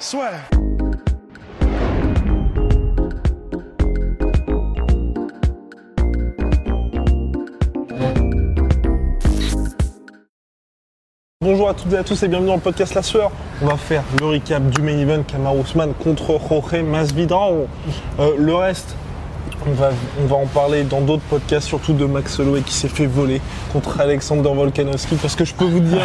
Soit. 0.00 0.32
Bonjour 11.40 11.68
à 11.68 11.74
toutes 11.74 11.92
et 11.92 11.96
à 11.96 12.02
tous 12.02 12.20
et 12.24 12.28
bienvenue 12.28 12.48
dans 12.48 12.56
le 12.56 12.60
podcast 12.60 12.94
La 12.94 13.02
Sueur. 13.02 13.30
On 13.62 13.66
va 13.66 13.76
faire 13.76 14.02
le 14.18 14.26
recap 14.26 14.68
du 14.68 14.82
main 14.82 14.98
event 14.98 15.22
Kamar 15.22 15.56
Ousmane 15.56 15.94
contre 15.94 16.40
Jorge 16.40 16.82
Masvidal. 16.82 17.68
Euh, 18.18 18.34
le 18.36 18.54
reste, 18.56 18.96
on 19.66 19.72
va, 19.72 19.90
on 20.22 20.26
va 20.26 20.36
en 20.36 20.46
parler 20.46 20.82
dans 20.84 21.00
d'autres 21.00 21.22
podcasts, 21.22 21.66
surtout 21.66 21.92
de 21.92 22.04
Max 22.04 22.38
Holloway 22.38 22.60
qui 22.62 22.74
s'est 22.74 22.88
fait 22.88 23.06
voler 23.06 23.40
contre 23.72 24.00
Alexander 24.00 24.50
Volkanovski 24.54 25.16
parce 25.16 25.34
que 25.36 25.44
je 25.44 25.54
peux 25.54 25.64
vous 25.64 25.80
dire, 25.80 26.02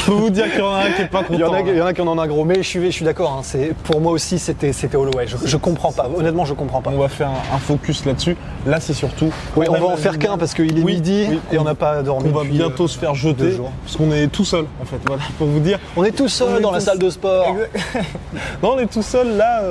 je 0.00 0.06
peux 0.06 0.12
vous 0.12 0.30
dire 0.30 0.50
qu'il 0.50 0.60
y 0.60 0.62
en 0.62 0.72
a 0.74 0.78
un 0.84 0.90
qui 0.92 1.02
est 1.02 1.06
pas 1.06 1.22
content. 1.22 1.34
Il 1.34 1.40
y, 1.40 1.44
en 1.44 1.52
a, 1.52 1.58
hein. 1.58 1.64
il 1.66 1.76
y 1.76 1.82
en 1.82 1.86
a 1.86 1.92
qui 1.94 2.00
en 2.00 2.18
un 2.18 2.26
gros, 2.26 2.44
mais 2.44 2.56
je 2.56 2.62
suis, 2.68 2.84
je 2.86 2.90
suis 2.90 3.04
d'accord. 3.04 3.32
hein, 3.38 3.42
c'est- 3.42 3.74
pour 3.84 4.00
moi 4.00 4.12
aussi, 4.12 4.38
c'était 4.38 4.72
c'était 4.72 4.96
Holloway. 4.96 5.26
Je, 5.26 5.36
je 5.44 5.56
comprends 5.56 5.92
pas. 5.92 6.08
Honnêtement, 6.16 6.44
je 6.44 6.54
comprends 6.54 6.80
pas. 6.80 6.90
On 6.94 6.98
va 6.98 7.08
faire 7.08 7.28
un, 7.28 7.56
un 7.56 7.58
focus 7.58 8.04
là-dessus. 8.04 8.36
Là, 8.66 8.80
c'est 8.80 8.92
surtout. 8.94 9.30
Oui, 9.56 9.66
on 9.68 9.72
va 9.78 9.86
en 9.86 9.96
faire 9.96 10.18
qu'un 10.18 10.38
parce 10.38 10.54
qu'il 10.54 10.78
est 10.78 10.82
Oui, 10.82 10.94
midi 10.94 11.26
oui. 11.30 11.38
et 11.52 11.58
on 11.58 11.64
n'a 11.64 11.74
pas 11.74 12.02
dormi. 12.02 12.30
On 12.32 12.38
va 12.38 12.44
bientôt 12.44 12.84
euh, 12.84 12.88
se 12.88 12.98
faire 12.98 13.12
deux 13.12 13.18
jeter 13.18 13.58
parce 13.84 13.96
qu'on 13.96 14.10
est 14.12 14.28
tout 14.28 14.44
seul 14.44 14.64
en 14.80 14.84
fait. 14.84 14.96
Voilà, 15.06 15.22
pour 15.38 15.46
vous 15.46 15.60
dire. 15.60 15.78
On 15.96 16.04
est 16.04 16.12
tout 16.12 16.28
seul 16.28 16.60
dans 16.60 16.70
la 16.70 16.80
salle 16.80 16.98
de 16.98 17.10
sport. 17.10 17.56
Non, 18.62 18.74
on 18.74 18.78
est 18.78 18.86
tout 18.86 19.02
seul 19.02 19.36
là. 19.36 19.62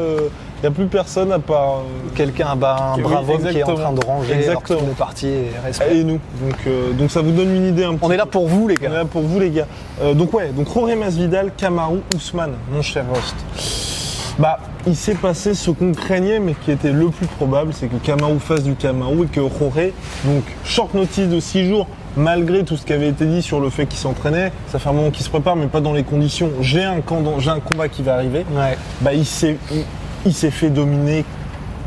Il 0.64 0.68
n'y 0.68 0.68
a 0.68 0.72
plus 0.76 0.86
personne 0.86 1.32
à 1.32 1.40
part. 1.40 1.78
euh, 1.80 2.10
Quelqu'un, 2.16 2.56
bah, 2.56 2.94
un 2.94 2.98
Oui, 2.98 3.02
brave 3.04 3.30
homme 3.30 3.48
qui 3.50 3.58
est 3.58 3.64
en 3.64 3.74
train 3.74 3.94
de 3.94 4.06
ranger 4.06 4.34
Exactement. 4.34 4.80
le 4.80 4.86
monde 4.86 4.92
est 4.94 4.98
parti. 5.00 5.28
Et 5.28 5.98
et 6.00 6.04
nous. 6.04 6.20
Donc, 6.40 6.56
euh, 6.68 6.92
donc 6.94 7.10
ça 7.10 7.22
vous 7.22 7.32
donne 7.32 7.56
une 7.56 7.68
idée 7.68 7.84
un 7.84 7.94
petit 7.96 8.06
On 8.06 8.12
est 8.12 8.18
là 8.18 8.28
pour 8.28 8.48
vous, 8.48 8.68
les 8.68 8.76
On 8.80 8.84
est 8.84 8.88
gars. 8.88 8.94
là 8.94 9.06
pour 9.06 9.24
vous 9.24 9.40
les 9.40 9.50
gars. 9.50 9.66
Euh, 10.04 10.14
donc 10.14 10.34
ouais, 10.34 10.50
donc 10.50 10.72
Jorge 10.72 10.94
Masvidal, 10.96 11.52
Kamaru 11.58 12.02
Ousmane, 12.16 12.54
mon 12.72 12.82
cher 12.84 13.06
host. 13.12 13.36
Bah, 14.38 14.60
il 14.88 14.96
s'est 14.96 15.16
passé 15.16 15.54
ce 15.56 15.72
qu'on 15.72 15.92
craignait, 15.94 16.40
mais 16.40 16.54
qui 16.54 16.72
était 16.72 16.92
le 16.92 17.10
plus 17.10 17.28
probable, 17.28 17.74
c'est 17.74 17.88
que 17.88 17.96
Kamaru 17.98 18.40
fasse 18.40 18.64
du 18.64 18.76
Kamaru 18.76 19.24
et 19.24 19.28
que 19.28 19.42
Jorge, 19.42 19.92
donc 20.26 20.44
short 20.64 20.94
notice 20.94 21.28
de 21.28 21.40
6 21.40 21.68
jours, 21.68 21.88
malgré 22.16 22.64
tout 22.64 22.78
ce 22.78 22.86
qui 22.86 22.94
avait 22.94 23.10
été 23.10 23.26
dit 23.26 23.42
sur 23.42 23.60
le 23.60 23.70
fait 23.70 23.86
qu'il 23.88 24.00
s'entraînait, 24.00 24.52
ça 24.72 24.78
fait 24.80 24.90
un 24.90 24.94
moment 24.94 25.10
qu'il 25.12 25.24
se 25.26 25.30
prépare, 25.30 25.56
mais 25.56 25.68
pas 25.68 25.82
dans 25.82 25.94
les 25.94 26.04
conditions. 26.04 26.50
J'ai 26.62 26.84
un, 26.84 27.02
camp 27.02 27.22
j'ai 27.40 27.50
un 27.50 27.60
combat 27.60 27.88
qui 27.90 28.04
va 28.04 28.14
arriver. 28.16 28.46
Ouais. 28.54 28.78
Bah, 29.02 29.14
il 29.14 29.26
s'est, 29.26 29.58
il, 30.26 30.34
s'est 30.34 30.52
fait 30.52 30.70
dominer 30.70 31.26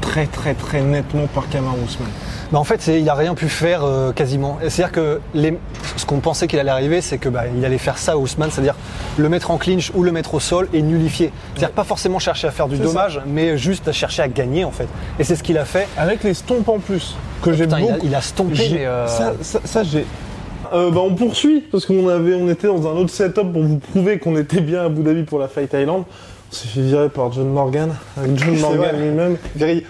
très 0.01 0.27
très 0.27 0.55
très 0.55 0.83
nettement 0.83 1.27
par 1.35 1.49
Kamaru 1.49 1.79
Ousmane. 1.85 2.09
Mais 2.53 2.59
en 2.59 2.65
fait, 2.65 2.87
il 2.89 3.09
a 3.09 3.15
rien 3.15 3.35
pu 3.35 3.49
faire 3.49 3.85
euh, 3.85 4.13
quasiment. 4.13 4.59
C'est-à-dire 4.69 4.93
que 4.93 5.21
les- 5.35 5.59
ce 5.97 6.05
qu'on 6.05 6.21
pensait 6.21 6.47
qu'il 6.47 6.59
allait 6.59 6.71
arriver, 6.71 7.01
c'est 7.01 7.17
que 7.19 7.29
bah, 7.29 7.45
il 7.57 7.65
allait 7.65 7.79
faire 7.79 7.97
ça 7.97 8.12
à 8.12 8.17
Ousmane, 8.17 8.51
c'est-à-dire 8.51 8.75
le 9.17 9.29
mettre 9.29 9.51
en 9.51 9.57
clinch 9.57 9.91
ou 9.95 10.03
le 10.03 10.12
mettre 10.12 10.35
au 10.35 10.41
sol 10.41 10.69
et 10.75 10.83
nullifier. 10.83 11.33
C'est-à-dire 11.55 11.71
pas 11.75 11.85
forcément 11.85 12.19
chercher 12.19 12.47
à 12.49 12.51
faire 12.51 12.69
du 12.69 12.77
dommage, 12.77 13.21
mais 13.27 13.57
juste 13.57 13.89
à 13.89 13.93
chercher 13.93 14.23
à 14.23 14.29
gagner 14.29 14.65
en 14.65 14.71
fait. 14.73 14.89
Et 15.19 15.25
c'est 15.25 15.37
ce 15.37 15.43
qu'il 15.43 15.57
a 15.59 15.65
fait. 15.65 15.89
Avec 15.97 16.23
les 16.23 16.35
stompes 16.35 16.69
en 16.69 16.79
plus, 16.79 17.17
que 17.43 17.53
j'ai 17.53 17.65
Putain, 17.65 17.78
il 17.81 17.84
a- 17.89 17.93
beaucoup. 17.94 18.06
il 18.06 18.15
a 18.15 18.21
stompé, 18.21 18.69
mais, 18.73 18.87
euh, 18.87 19.06
Ça, 19.09 19.33
ça- 19.41 19.61
ça, 19.65 19.83
j'ai. 19.83 20.05
Euh, 20.73 20.91
bah, 20.91 21.00
on 21.03 21.15
poursuit, 21.15 21.61
parce 21.73 21.87
qu'on 21.87 22.09
avait, 22.09 22.34
on 22.34 22.49
était 22.49 22.67
dans 22.67 22.87
un 22.89 22.93
autre 22.93 23.11
setup 23.11 23.53
pour 23.53 23.62
vous 23.62 23.78
prouver 23.78 24.19
qu'on 24.19 24.37
était 24.37 24.61
bien 24.61 24.83
à 24.83 24.84
Abu 24.84 25.03
Dhabi 25.03 25.23
pour 25.23 25.39
la 25.39 25.49
Fight 25.49 25.73
Island. 25.73 26.05
On 26.54 26.56
s'est 26.56 26.69
fait 26.69 26.82
virer 26.82 27.09
par 27.09 27.32
John 27.32 27.48
Morgan, 27.48 27.97
avec 28.16 28.37
John 28.38 28.56
Morgan 28.60 28.97
lui-même. 28.97 29.37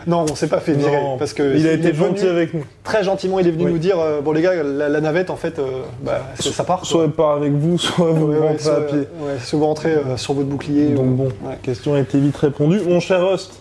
Non, 0.06 0.24
on 0.30 0.34
s'est 0.34 0.46
pas 0.46 0.60
fait 0.60 0.72
virer 0.72 0.96
Non, 0.96 1.18
parce 1.18 1.34
que 1.34 1.58
il 1.58 1.68
a 1.68 1.72
été 1.72 1.92
gentil 1.92 2.26
avec 2.26 2.54
nous. 2.54 2.64
Très 2.82 3.04
gentiment, 3.04 3.38
il 3.38 3.46
est 3.46 3.50
venu 3.50 3.66
Oui. 3.66 3.72
nous 3.72 3.78
dire 3.78 4.00
euh, 4.00 4.22
bon 4.22 4.32
les 4.32 4.40
gars, 4.40 4.54
la, 4.62 4.88
la 4.88 5.00
navette 5.02 5.28
en 5.28 5.36
fait, 5.36 5.58
euh, 5.58 5.82
bah, 6.02 6.22
ça 6.40 6.64
part. 6.64 6.86
Soit 6.86 7.04
elle 7.04 7.10
part 7.10 7.32
avec 7.32 7.52
vous, 7.52 7.76
soit 7.78 8.12
vous 8.12 8.28
Ouais, 8.28 8.38
rentrez 8.38 8.58
soit- 8.64 8.76
à 8.76 8.80
pied. 8.80 8.96
ouais, 8.96 9.34
soit 9.42 9.58
vous 9.58 9.66
rentrez 9.66 9.90
euh, 9.92 10.16
sur 10.16 10.32
votre 10.32 10.48
bouclier. 10.48 10.86
Donc 10.94 11.04
ou- 11.04 11.08
bon, 11.10 11.24
ouais. 11.24 11.50
la 11.50 11.56
question 11.56 11.92
a 11.92 11.98
été 12.00 12.18
vite 12.18 12.36
répondue. 12.38 12.80
Mon 12.88 12.98
cher 12.98 13.20
host, 13.20 13.60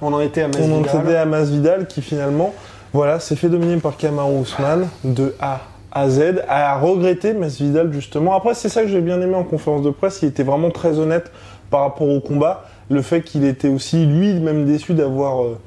On 0.00 0.12
en 0.12 0.20
était 0.20 0.42
à 0.42 0.46
on 0.58 0.64
en 0.64 0.80
Masvidal. 0.80 1.04
était 1.04 1.16
à 1.16 1.24
Masvidal 1.24 1.86
qui 1.86 2.02
finalement, 2.02 2.52
voilà, 2.92 3.20
s'est 3.20 3.36
fait 3.36 3.50
dominer 3.50 3.76
par 3.76 3.96
Kamaru 3.96 4.38
Ousmane 4.40 4.88
de 5.04 5.36
A 5.38 5.60
à 5.92 6.08
Z, 6.08 6.42
a 6.48 6.76
regretté 6.80 7.34
Masvidal 7.34 7.92
justement. 7.92 8.34
Après, 8.34 8.54
c'est 8.54 8.68
ça 8.68 8.82
que 8.82 8.88
j'ai 8.88 9.00
bien 9.00 9.20
aimé 9.20 9.36
en 9.36 9.44
conférence 9.44 9.82
de 9.82 9.90
presse, 9.90 10.18
il 10.22 10.28
était 10.30 10.42
vraiment 10.42 10.70
très 10.70 10.98
honnête 10.98 11.30
par 11.72 11.80
rapport 11.80 12.08
au 12.08 12.20
combat. 12.20 12.66
Le 12.90 13.02
fait 13.02 13.22
qu'il 13.22 13.44
était 13.44 13.68
aussi 13.68 14.04
lui-même 14.04 14.66
déçu 14.66 14.92
d'avoir 14.92 15.42
euh, 15.42 15.58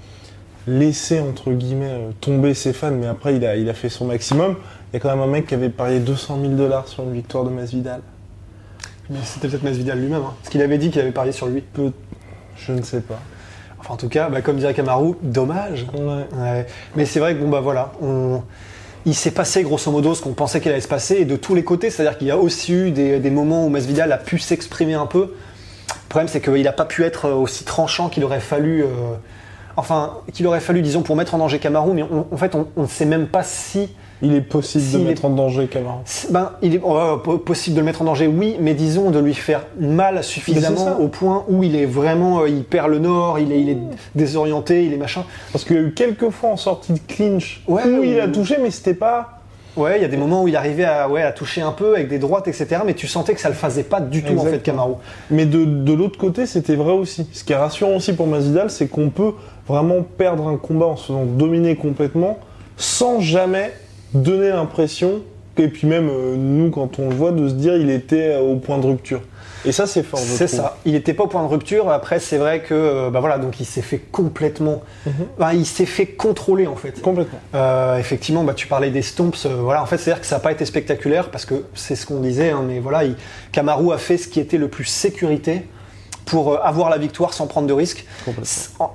laissé, 0.68 1.20
entre 1.20 1.52
guillemets, 1.52 1.90
euh, 1.90 2.12
tomber 2.22 2.54
ses 2.54 2.72
fans, 2.72 2.92
mais 2.92 3.08
après, 3.08 3.36
il 3.36 3.46
a, 3.46 3.58
il 3.58 3.68
a 3.68 3.74
fait 3.74 3.90
son 3.90 4.06
maximum. 4.06 4.56
Il 4.94 4.94
y 4.94 4.98
a 4.98 5.00
quand 5.00 5.10
même 5.10 5.22
un 5.22 5.28
mec 5.28 5.48
qui 5.48 5.56
avait 5.56 5.70
parié 5.70 6.00
200 6.00 6.38
000 6.40 6.54
dollars 6.54 6.88
sur 6.88 7.04
une 7.04 7.14
victoire 7.14 7.44
de 7.44 7.50
Masvidal. 7.50 8.02
Mais 9.10 9.18
c'était 9.24 9.48
peut-être 9.48 9.64
Masvidal 9.64 10.00
lui-même, 10.00 10.22
hein, 10.22 10.34
parce 10.40 10.50
qu'il 10.50 10.62
avait 10.62 10.78
dit 10.78 10.92
qu'il 10.92 11.02
avait 11.02 11.12
parié 11.12 11.32
sur 11.32 11.48
lui? 11.48 11.62
Peu... 11.62 11.92
Je 12.56 12.72
ne 12.72 12.84
sais 12.84 13.02
pas. 13.02 13.20
Enfin, 13.80 13.96
en 13.96 13.98
tout 13.98 14.08
cas, 14.08 14.30
bah, 14.30 14.42
comme 14.42 14.58
dirait 14.58 14.76
Kamaru, 14.76 15.16
dommage. 15.24 15.88
Ouais. 15.94 16.40
Ouais. 16.40 16.68
Mais 16.96 17.06
c'est 17.06 17.20
vrai 17.20 17.36
que 17.36 17.42
bon 17.42 17.50
bah 17.50 17.60
voilà, 17.60 17.92
on... 18.02 18.42
il 19.06 19.14
s'est 19.14 19.32
passé 19.32 19.62
grosso 19.64 19.92
modo 19.92 20.16
ce 20.16 20.22
qu'on 20.22 20.34
pensait 20.34 20.62
qu'il 20.62 20.72
allait 20.72 20.82
se 20.82 20.88
passer 20.88 21.16
et 21.16 21.26
de 21.26 21.36
tous 21.36 21.54
les 21.54 21.64
côtés, 21.64 21.90
c'est-à-dire 21.90 22.18
qu'il 22.18 22.28
y 22.28 22.32
a 22.32 22.38
aussi 22.38 22.74
eu 22.74 22.92
des, 22.92 23.20
des 23.20 23.30
moments 23.30 23.66
où 23.66 23.70
Masvidal 23.70 24.12
a 24.12 24.18
pu 24.18 24.40
s'exprimer 24.40 24.94
un 24.94 25.06
peu. 25.06 25.34
Le 26.06 26.10
problème 26.10 26.28
c'est 26.28 26.42
qu'il 26.42 26.64
n'a 26.64 26.72
pas 26.72 26.86
pu 26.86 27.04
être 27.04 27.30
aussi 27.30 27.64
tranchant 27.66 28.10
qu'il 28.10 28.24
aurait 28.24 28.40
fallu, 28.40 28.84
euh, 28.84 28.88
enfin 29.76 30.14
qu'il 30.34 30.48
aurait 30.48 30.60
fallu 30.62 30.82
disons 30.82 31.02
pour 31.02 31.16
mettre 31.16 31.36
en 31.36 31.40
danger 31.40 31.60
Kamaru, 31.60 31.94
mais 31.94 32.04
on- 32.04 32.26
en 32.32 32.38
fait 32.38 32.56
on 32.56 32.68
ne 32.82 32.88
sait 32.88 33.06
même 33.06 33.28
pas 33.28 33.44
si 33.44 33.90
Il 34.22 34.34
est 34.34 34.40
possible 34.42 34.84
de 34.94 35.00
est- 35.00 35.04
mettre 35.10 35.26
en 35.26 35.30
danger 35.32 35.68
c'est- 36.06 36.32
Ben, 36.32 36.52
il 36.62 36.76
est 36.76 36.82
euh, 36.86 37.18
po- 37.18 37.38
possible 37.38 37.76
de 37.76 37.82
le 37.82 37.86
mettre 37.86 38.02
en 38.02 38.06
danger, 38.06 38.28
oui, 38.28 38.56
mais 38.62 38.74
disons 38.74 39.10
de 39.12 39.20
lui 39.20 39.34
faire 39.34 39.66
mal 39.78 40.24
suffisamment 40.24 41.00
au 41.02 41.10
point 41.10 41.44
où 41.50 41.64
il 41.64 41.76
est 41.76 41.86
vraiment, 41.86 42.40
euh, 42.42 42.48
il 42.50 42.64
perd 42.64 42.90
le 42.90 43.00
nord, 43.00 43.40
il 43.40 43.52
est, 43.52 43.60
il 43.60 43.70
est 43.70 43.78
désorienté, 44.16 44.86
il 44.86 44.94
est 44.94 44.98
machin. 44.98 45.26
Parce 45.52 45.66
qu'il 45.66 45.76
y 45.76 45.80
a 45.80 45.82
eu 45.82 45.92
quelques 45.94 46.30
fois 46.30 46.52
en 46.52 46.58
sortie 46.58 46.94
de 46.94 47.00
clinch 47.06 47.62
Ouais, 47.68 47.84
où 47.84 48.04
il 48.04 48.20
a 48.22 48.28
touché, 48.30 48.56
mais 48.62 48.72
c'était 48.72 48.94
pas. 48.94 49.35
Ouais, 49.76 49.98
il 49.98 50.02
y 50.02 50.06
a 50.06 50.08
des 50.08 50.18
moments 50.18 50.44
où 50.44 50.48
il 50.48 50.56
arrivait 50.56 50.86
à, 50.86 51.10
ouais, 51.10 51.22
à 51.22 51.32
toucher 51.32 51.62
un 51.62 51.72
peu 51.72 51.96
avec 51.96 52.08
des 52.08 52.18
droites, 52.20 52.48
etc. 52.48 52.78
Mais 52.86 52.94
tu 52.94 53.08
sentais 53.08 53.34
que 53.34 53.42
ça 53.42 53.50
le 53.50 53.56
faisait 53.56 53.84
pas 53.84 54.00
du 54.00 54.24
tout 54.24 54.38
en 54.38 54.46
fait. 54.46 54.60
Kamaru. 54.60 54.94
Mais 55.30 55.46
de, 55.46 55.66
de 55.66 55.94
l'autre 55.94 56.18
côté, 56.18 56.46
c'était 56.46 56.76
vrai 56.76 56.94
aussi. 56.94 57.28
Ce 57.34 57.44
qui 57.44 57.54
est 57.54 57.58
rassurant 57.58 57.96
aussi 57.96 58.14
pour 58.14 58.28
Masvidal, 58.28 58.70
c'est 58.70 58.88
qu'on 58.88 59.10
peut 59.10 59.34
vraiment 59.68 60.02
perdre 60.18 60.48
un 60.48 60.58
combat 60.58 60.86
en 60.86 60.96
se 60.96 61.08
faisant 61.08 61.26
dominer 61.26 61.76
complètement 61.76 62.40
sans 62.78 63.20
jamais 63.20 63.74
donner 64.14 64.50
l'impression, 64.50 65.22
et 65.58 65.68
puis 65.68 65.88
même 65.88 66.10
euh, 66.10 66.36
nous, 66.36 66.70
quand 66.70 67.00
on 67.00 67.10
le 67.10 67.16
voit, 67.16 67.32
de 67.32 67.48
se 67.48 67.54
dire 67.54 67.76
il 67.76 67.90
était 67.90 68.38
au 68.38 68.56
point 68.58 68.78
de 68.78 68.86
rupture. 68.88 69.22
Et 69.66 69.72
ça, 69.72 69.88
c'est 69.88 70.04
fort. 70.04 70.20
C'est 70.20 70.48
ça. 70.48 70.78
Il 70.86 70.94
n'était 70.94 71.14
pas 71.14 71.24
au 71.24 71.28
point 71.28 71.42
de 71.42 71.48
rupture. 71.48 71.90
Après, 71.90 72.20
c'est 72.20 72.38
vrai 72.38 72.62
que, 72.62 72.74
euh, 72.74 73.10
bah 73.10 73.20
voilà, 73.20 73.40
donc 73.40 73.60
il 73.60 73.66
s'est 73.66 73.82
fait 73.82 73.98
complètement, 73.98 74.84
Enfin, 75.40 75.54
il 75.54 75.66
s'est 75.66 75.86
fait 75.86 76.06
contrôler 76.06 76.68
en 76.68 76.76
fait. 76.76 77.02
Complètement. 77.02 77.40
Euh, 77.56 77.98
effectivement, 77.98 78.44
bah, 78.44 78.54
tu 78.54 78.68
parlais 78.68 78.92
des 78.92 79.02
stomps. 79.02 79.46
euh, 79.46 79.56
voilà, 79.62 79.82
en 79.82 79.86
fait, 79.86 79.98
c'est-à-dire 79.98 80.22
que 80.22 80.28
ça 80.28 80.36
n'a 80.36 80.42
pas 80.42 80.52
été 80.52 80.66
spectaculaire 80.66 81.30
parce 81.32 81.46
que 81.46 81.66
c'est 81.74 81.96
ce 81.96 82.06
qu'on 82.06 82.20
disait, 82.20 82.52
hein, 82.52 82.64
mais 82.68 82.80
voilà, 82.80 83.06
il, 83.06 83.16
Kamaru 83.52 83.92
a 83.92 83.98
fait 83.98 84.18
ce 84.18 84.28
qui 84.28 84.40
était 84.40 84.58
le 84.58 84.68
plus 84.68 84.86
sécurité 84.86 85.64
pour 86.26 86.54
euh, 86.54 86.58
avoir 86.64 86.90
la 86.90 86.98
victoire 86.98 87.34
sans 87.34 87.48
prendre 87.48 87.68
de 87.68 87.74
risques. 87.74 88.06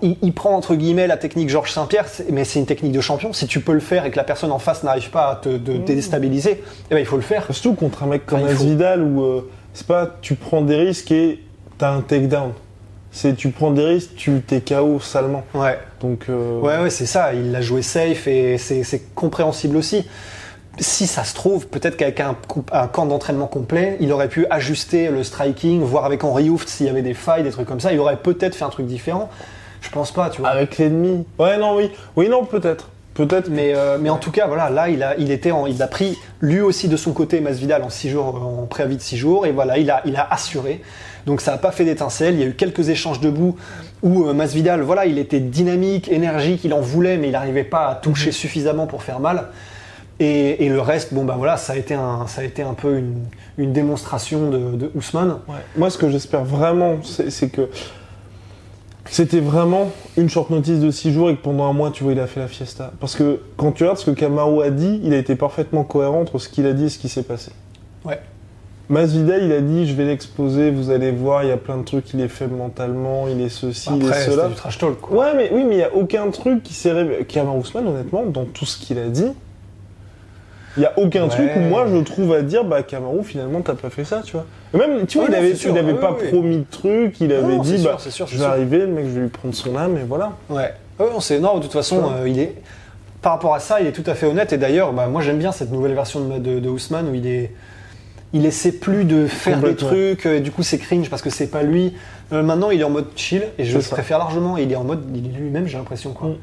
Il, 0.03 0.17
il 0.23 0.33
prend 0.35 0.55
entre 0.55 0.75
guillemets 0.75 1.07
la 1.07 1.17
technique 1.17 1.49
Georges 1.49 1.73
Saint-Pierre, 1.73 2.07
mais 2.31 2.45
c'est 2.45 2.59
une 2.59 2.67
technique 2.67 2.93
de 2.93 3.01
champion. 3.01 3.33
Si 3.33 3.47
tu 3.47 3.61
peux 3.61 3.73
le 3.73 3.81
faire 3.81 4.05
et 4.07 4.11
que 4.11 4.17
la 4.17 4.25
personne 4.25 4.53
en 4.53 4.59
face 4.59 4.83
n'arrive 4.83 5.11
pas 5.11 5.31
à 5.31 5.37
te 5.37 5.49
de- 5.49 5.79
déstabiliser, 5.79 6.63
eh 6.91 6.95
ben, 6.95 7.01
il 7.01 7.07
faut 7.07 7.17
le 7.17 7.23
faire. 7.23 7.47
Surtout 7.51 7.75
contre 7.75 8.03
un 8.03 8.07
mec 8.07 8.27
comme 8.27 8.41
Enfin, 8.41 8.49
Masvidal 8.53 9.03
où 9.03 9.23
euh, 9.23 9.49
c'est 9.75 9.87
pas 9.87 10.17
tu 10.21 10.35
prends 10.35 10.63
des 10.63 10.77
risques 10.77 11.13
et 11.13 11.43
t'as 11.79 11.93
un 11.93 12.01
takedown. 12.01 12.53
C'est 13.13 13.35
tu 13.35 13.51
prends 13.51 13.73
des 13.73 13.85
risques, 13.85 14.11
tu 14.17 14.41
t'es 14.47 14.61
KO 14.61 15.01
salement. 15.01 15.43
Ouais. 15.55 15.79
Donc 16.01 16.27
euh, 16.29 16.61
Ouais, 16.61 16.79
ouais, 16.79 16.91
c'est 16.91 17.07
ça. 17.07 17.35
Il 17.35 17.51
l'a 17.51 17.61
joué 17.61 17.83
safe 17.83 18.29
et 18.29 18.57
c'est 18.59 19.15
compréhensible 19.15 19.77
aussi. 19.77 20.07
Si 20.81 21.07
ça 21.07 21.25
se 21.25 21.35
trouve, 21.35 21.67
peut-être 21.67 21.97
qu'avec 21.97 22.21
un, 22.21 22.35
camp 22.87 23.05
d'entraînement 23.07 23.47
complet, 23.47 23.99
il 24.01 24.13
aurait 24.13 24.29
pu 24.29 24.47
ajuster 24.49 25.11
le 25.11 25.23
striking, 25.23 25.83
voir 25.83 26.07
avec 26.07 26.25
Henri 26.25 26.49
Hooft 26.49 26.69
s'il 26.69 26.87
y 26.87 26.89
avait 26.89 27.03
des 27.03 27.13
failles, 27.13 27.43
des 27.43 27.51
trucs 27.51 27.69
comme 27.69 27.81
ça. 27.81 27.93
Il 27.93 27.99
aurait 28.01 28.17
peut-être 28.17 28.55
fait 28.55 28.65
un 28.65 28.71
truc 28.71 28.87
différent. 28.87 29.29
Je 29.83 29.91
pense 29.91 30.11
pas, 30.11 30.31
tu 30.31 30.41
vois. 30.41 30.51
avec 30.51 30.79
l'ennemi. 30.79 31.27
Ouais 31.39 31.59
non 31.59 31.77
oui, 31.77 31.91
oui 32.17 32.29
non 32.29 32.45
peut-être. 32.45 32.89
Peut-être. 33.15 33.51
Mais, 33.51 33.73
euh, 33.75 33.99
mais 34.01 34.09
en 34.09 34.17
tout 34.17 34.31
cas, 34.31 34.47
voilà, 34.47 34.71
là, 34.71 34.89
il 34.89 35.03
a, 35.03 35.17
il, 35.19 35.31
était 35.31 35.51
en- 35.51 35.67
il 35.67 35.83
a 35.83 35.87
pris 35.87 36.17
lui 36.41 36.61
aussi 36.61 36.89
de 36.89 36.97
son 36.97 37.13
côté 37.13 37.41
Masvidal 37.41 37.83
en, 37.83 37.91
six 37.91 38.09
jours, 38.09 38.43
en 38.43 38.67
préavis 38.67 38.97
de 38.97 39.03
6 39.03 39.17
jours, 39.17 39.47
et 39.47 39.53
voilà, 39.53 39.79
il 39.79 39.91
a, 39.91 40.01
il 40.07 40.17
a 40.17 40.27
assuré. 40.31 40.81
Donc 41.27 41.41
ça 41.43 41.51
n'a 41.51 41.59
pas 41.59 41.73
fait 41.73 41.85
d'étincelle. 41.85 42.35
Il 42.35 42.41
y 42.41 42.45
a 42.45 42.47
eu 42.47 42.55
quelques 42.55 42.89
échanges 42.89 43.21
debout 43.21 43.57
où 44.03 44.27
euh, 44.27 44.33
Masvidal, 44.33 44.81
voilà, 44.81 45.05
il 45.07 45.19
était 45.19 45.41
dynamique, 45.41 46.11
énergique, 46.11 46.65
il 46.65 46.73
en 46.73 46.81
voulait, 46.81 47.19
mais 47.19 47.29
il 47.29 47.33
n'arrivait 47.33 47.65
pas 47.65 47.89
à 47.89 47.95
toucher 47.97 48.33
suffisamment 48.33 48.87
pour 48.87 49.03
faire 49.03 49.21
mal. 49.21 49.49
Et, 50.23 50.67
et 50.67 50.69
le 50.69 50.81
reste, 50.81 51.15
bon, 51.15 51.25
bah 51.25 51.35
voilà, 51.39 51.57
ça 51.57 51.73
a 51.73 51.77
été 51.77 51.95
un, 51.95 52.27
ça 52.27 52.43
a 52.43 52.45
été 52.45 52.63
un 52.63 52.75
peu 52.75 52.99
une, 52.99 53.25
une 53.57 53.73
démonstration 53.73 54.51
de, 54.51 54.77
de 54.77 54.91
Ousmane. 54.95 55.39
Ouais. 55.49 55.55
Moi, 55.77 55.89
ce 55.89 55.97
que 55.97 56.11
j'espère 56.11 56.45
vraiment, 56.45 56.99
c'est 57.03 57.49
que 57.49 57.71
c'était 59.07 59.41
vraiment 59.41 59.91
une 60.19 60.29
short 60.29 60.51
notice 60.51 60.79
de 60.79 60.91
6 60.91 61.13
jours 61.13 61.31
et 61.31 61.37
que 61.37 61.41
pendant 61.43 61.65
un 61.65 61.73
mois, 61.73 61.91
tu 61.91 62.05
vois, 62.05 62.13
il 62.13 62.21
a 62.21 62.27
fait 62.27 62.39
la 62.41 62.49
fiesta. 62.49 62.93
Parce 63.01 63.17
que 63.17 63.41
quand 63.57 63.73
tu 63.73 63.83
regardes 63.83 63.99
ce 63.99 64.11
que 64.11 64.15
Kamaru 64.15 64.63
a 64.63 64.71
dit, 64.71 65.01
il 65.03 65.15
a 65.15 65.17
été 65.17 65.37
parfaitement 65.37 65.85
cohérent 65.85 66.21
entre 66.21 66.39
ce 66.39 66.49
qu'il 66.51 66.67
a 66.67 66.75
dit 66.75 66.85
et 66.85 66.89
ce 66.91 66.99
qui 66.99 67.09
s'est 67.09 67.23
passé. 67.23 67.51
Ouais. 68.05 68.21
Masvidal, 68.91 69.43
il 69.45 69.53
a 69.53 69.61
dit, 69.61 69.87
je 69.87 69.95
vais 69.95 70.05
l'exposer, 70.05 70.71
vous 70.71 70.91
allez 70.91 71.13
voir, 71.13 71.45
il 71.45 71.49
y 71.49 71.53
a 71.53 71.57
plein 71.57 71.79
de 71.79 71.85
trucs, 71.85 72.13
il 72.13 72.21
est 72.21 72.29
faible 72.29 72.57
mentalement, 72.57 73.27
il 73.29 73.41
est 73.41 73.49
ceci, 73.49 73.89
il 73.97 74.05
est 74.05 74.13
cela. 74.13 74.49
du 74.49 74.55
trash 74.55 74.79
talk. 74.79 75.01
quoi. 75.01 75.17
Ouais, 75.19 75.35
mais 75.37 75.51
oui, 75.53 75.65
mais 75.65 75.77
il 75.77 75.79
n'y 75.79 75.83
a 75.85 75.95
aucun 75.95 76.29
truc 76.31 76.63
qui 76.63 76.75
s'est 76.75 76.93
révélé. 76.93 77.25
Kamaru 77.25 77.61
Ousmane, 77.61 77.87
honnêtement, 77.89 78.27
dans 78.27 78.45
tout 78.45 78.67
ce 78.67 78.79
qu'il 78.79 78.99
a 78.99 79.07
dit, 79.09 79.33
il 80.77 80.81
n'y 80.81 80.87
a 80.87 80.93
aucun 80.99 81.25
Ouais. 81.25 81.29
truc 81.29 81.51
où 81.57 81.61
moi 81.61 81.87
je 81.91 81.97
trouve 81.99 82.33
à 82.35 82.43
dire, 82.43 82.65
bah 82.65 82.83
Kamaru, 82.83 83.25
finalement, 83.25 83.61
t'as 83.61 83.75
pas 83.75 83.91
fait 83.91 84.05
ça, 84.05 84.23
tu 84.25 84.33
vois. 84.33 84.47
Et 84.73 84.77
même, 84.79 85.07
tu 85.07 85.19
vois, 85.19 85.27
Ouais, 85.27 85.33
il 85.33 85.37
non, 85.37 85.39
avait, 85.39 85.51
c'est 85.51 85.57
sûr, 85.57 85.71
il 85.73 85.79
avait 85.79 85.95
pas 85.95 86.13
promis 86.13 86.59
de 86.59 86.65
truc, 86.71 87.21
il 87.21 87.33
avait 87.33 87.57
Non, 87.57 87.63
dit, 87.63 87.83
bah, 87.85 87.97
sûr, 87.99 88.27
je 88.27 88.33
vais 88.35 88.39
sûr. 88.43 88.47
arriver, 88.49 88.79
le 88.79 88.87
mec, 88.89 89.05
je 89.07 89.11
vais 89.11 89.21
lui 89.23 89.29
prendre 89.29 89.55
son 89.55 89.77
âme, 89.77 89.97
et 89.99 90.05
voilà. 90.07 90.33
Ouais. 90.49 90.73
On 90.99 91.21
sait. 91.21 91.39
Non, 91.41 91.57
de 91.57 91.63
toute 91.63 91.73
façon, 91.73 92.03
euh, 92.21 92.29
il 92.29 92.39
est. 92.39 92.55
Par 93.23 93.33
rapport 93.33 93.55
à 93.55 93.59
ça, 93.61 93.81
il 93.81 93.87
est 93.87 93.93
tout 93.93 94.05
à 94.07 94.15
fait 94.15 94.27
honnête. 94.27 94.53
Et 94.53 94.59
d'ailleurs, 94.59 94.93
bah, 94.93 95.07
moi, 95.07 95.23
j'aime 95.23 95.39
bien 95.39 95.51
cette 95.53 95.71
nouvelle 95.73 95.95
version 95.95 96.21
de, 96.21 96.39
de, 96.39 96.61
de 96.61 96.69
Ousmane 96.69 97.09
où 97.09 97.15
il 97.15 97.27
est. 97.27 97.53
Il 98.33 98.47
essaie 98.47 98.71
plus 98.71 99.05
de 99.05 99.27
faire 99.27 99.59
des 99.61 99.75
trucs, 99.75 100.25
euh, 100.25 100.37
et 100.37 100.41
du 100.41 100.53
coup 100.53 100.63
c'est 100.63 100.79
cringe 100.79 101.11
parce 101.11 101.21
que 101.21 101.31
c'est 101.31 101.49
pas 101.49 101.65
lui. 101.65 101.95
Euh, 102.33 102.45
maintenant 102.45 102.71
il 102.71 102.81
est 102.81 102.85
en 102.85 102.91
mode 102.91 103.07
chill 103.17 103.43
et 103.59 103.65
je 103.65 103.81
ça. 103.81 103.91
préfère 103.91 104.19
largement. 104.19 104.57
Il 104.57 104.71
est 104.71 104.77
en 104.77 104.85
mode, 104.85 105.03
il 105.13 105.27
est 105.35 105.37
lui-même, 105.37 105.67
j'ai 105.67 105.77
l'impression 105.79 106.13
quoi. 106.13 106.29
Mm. 106.29 106.37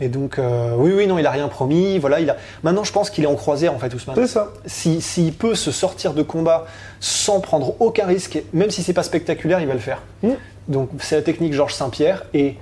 Et 0.00 0.08
donc 0.08 0.38
euh, 0.38 0.74
oui 0.76 0.92
oui 0.96 1.06
non, 1.06 1.18
il 1.18 1.26
a 1.26 1.30
rien 1.30 1.48
promis. 1.48 1.98
Voilà, 1.98 2.20
il 2.20 2.30
a. 2.30 2.36
Maintenant 2.62 2.84
je 2.84 2.92
pense 2.92 3.10
qu'il 3.10 3.24
est 3.24 3.28
en 3.28 3.34
croisière 3.34 3.74
en 3.74 3.78
fait 3.78 3.92
Ousmane. 3.94 4.16
C'est 4.16 4.26
ça. 4.28 4.52
Si- 4.66 5.00
S'il 5.00 5.32
peut 5.32 5.54
se 5.54 5.70
sortir 5.72 6.14
de 6.14 6.22
combat 6.22 6.66
sans 7.00 7.40
prendre 7.40 7.74
aucun 7.80 8.06
risque, 8.06 8.42
même 8.52 8.70
si 8.70 8.82
c'est 8.82 8.92
pas 8.92 9.02
spectaculaire, 9.02 9.60
il 9.60 9.66
va 9.66 9.74
le 9.74 9.80
faire. 9.80 10.02
Mm. 10.22 10.28
Donc 10.68 10.90
c'est 11.00 11.16
la 11.16 11.22
technique 11.22 11.52
Georges 11.52 11.74
Saint-Pierre 11.74 12.24
et 12.34 12.56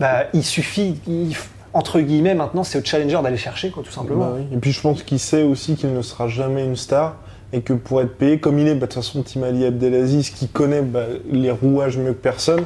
bah, 0.00 0.24
il 0.34 0.44
suffit, 0.44 1.00
il- 1.08 1.34
entre 1.72 2.00
guillemets, 2.00 2.34
maintenant 2.34 2.64
c'est 2.64 2.78
au 2.78 2.84
challenger 2.84 3.20
d'aller 3.22 3.36
chercher 3.36 3.70
quoi, 3.70 3.82
tout 3.82 3.92
simplement. 3.92 4.26
Bah 4.30 4.36
oui. 4.38 4.46
Et 4.52 4.58
puis 4.58 4.72
je 4.72 4.80
pense 4.80 5.02
qu'il 5.02 5.18
sait 5.18 5.42
aussi 5.42 5.76
qu'il 5.76 5.94
ne 5.94 6.02
sera 6.02 6.28
jamais 6.28 6.64
une 6.64 6.76
star 6.76 7.16
et 7.52 7.60
que 7.60 7.72
pour 7.72 8.00
être 8.02 8.16
payé 8.16 8.38
comme 8.40 8.58
il 8.58 8.66
est, 8.66 8.74
bah, 8.74 8.80
de 8.86 8.92
toute 8.92 8.94
façon 9.02 9.22
Timali 9.22 9.64
Abdelaziz 9.64 10.30
qui 10.30 10.48
connaît 10.48 10.82
bah, 10.82 11.04
les 11.30 11.50
rouages 11.50 11.96
mieux 11.96 12.12
que 12.12 12.20
personne, 12.20 12.64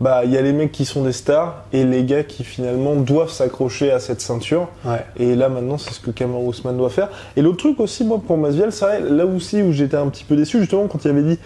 bah 0.00 0.22
il 0.24 0.30
y 0.32 0.36
a 0.36 0.42
les 0.42 0.52
mecs 0.52 0.72
qui 0.72 0.84
sont 0.84 1.02
des 1.04 1.12
stars 1.12 1.64
et 1.72 1.84
les 1.84 2.04
gars 2.04 2.24
qui 2.24 2.42
finalement 2.44 2.96
doivent 2.96 3.30
s'accrocher 3.30 3.90
à 3.92 4.00
cette 4.00 4.20
ceinture. 4.20 4.68
Ouais. 4.84 5.04
Et 5.18 5.34
là 5.36 5.48
maintenant 5.48 5.78
c'est 5.78 5.92
ce 5.92 6.00
que 6.00 6.10
Kamaru 6.10 6.46
Ousmane 6.48 6.76
doit 6.76 6.90
faire. 6.90 7.08
Et 7.36 7.42
l'autre 7.42 7.58
truc 7.58 7.78
aussi 7.80 8.04
moi 8.04 8.20
pour 8.26 8.36
Masvidal, 8.38 8.72
c'est 8.72 8.84
vrai, 8.84 9.00
là 9.00 9.26
aussi 9.26 9.62
où 9.62 9.72
j'étais 9.72 9.96
un 9.96 10.08
petit 10.08 10.24
peu 10.24 10.34
déçu 10.36 10.58
justement 10.60 10.86
quand 10.88 11.04
il 11.04 11.10
avait 11.10 11.22
dit 11.22 11.38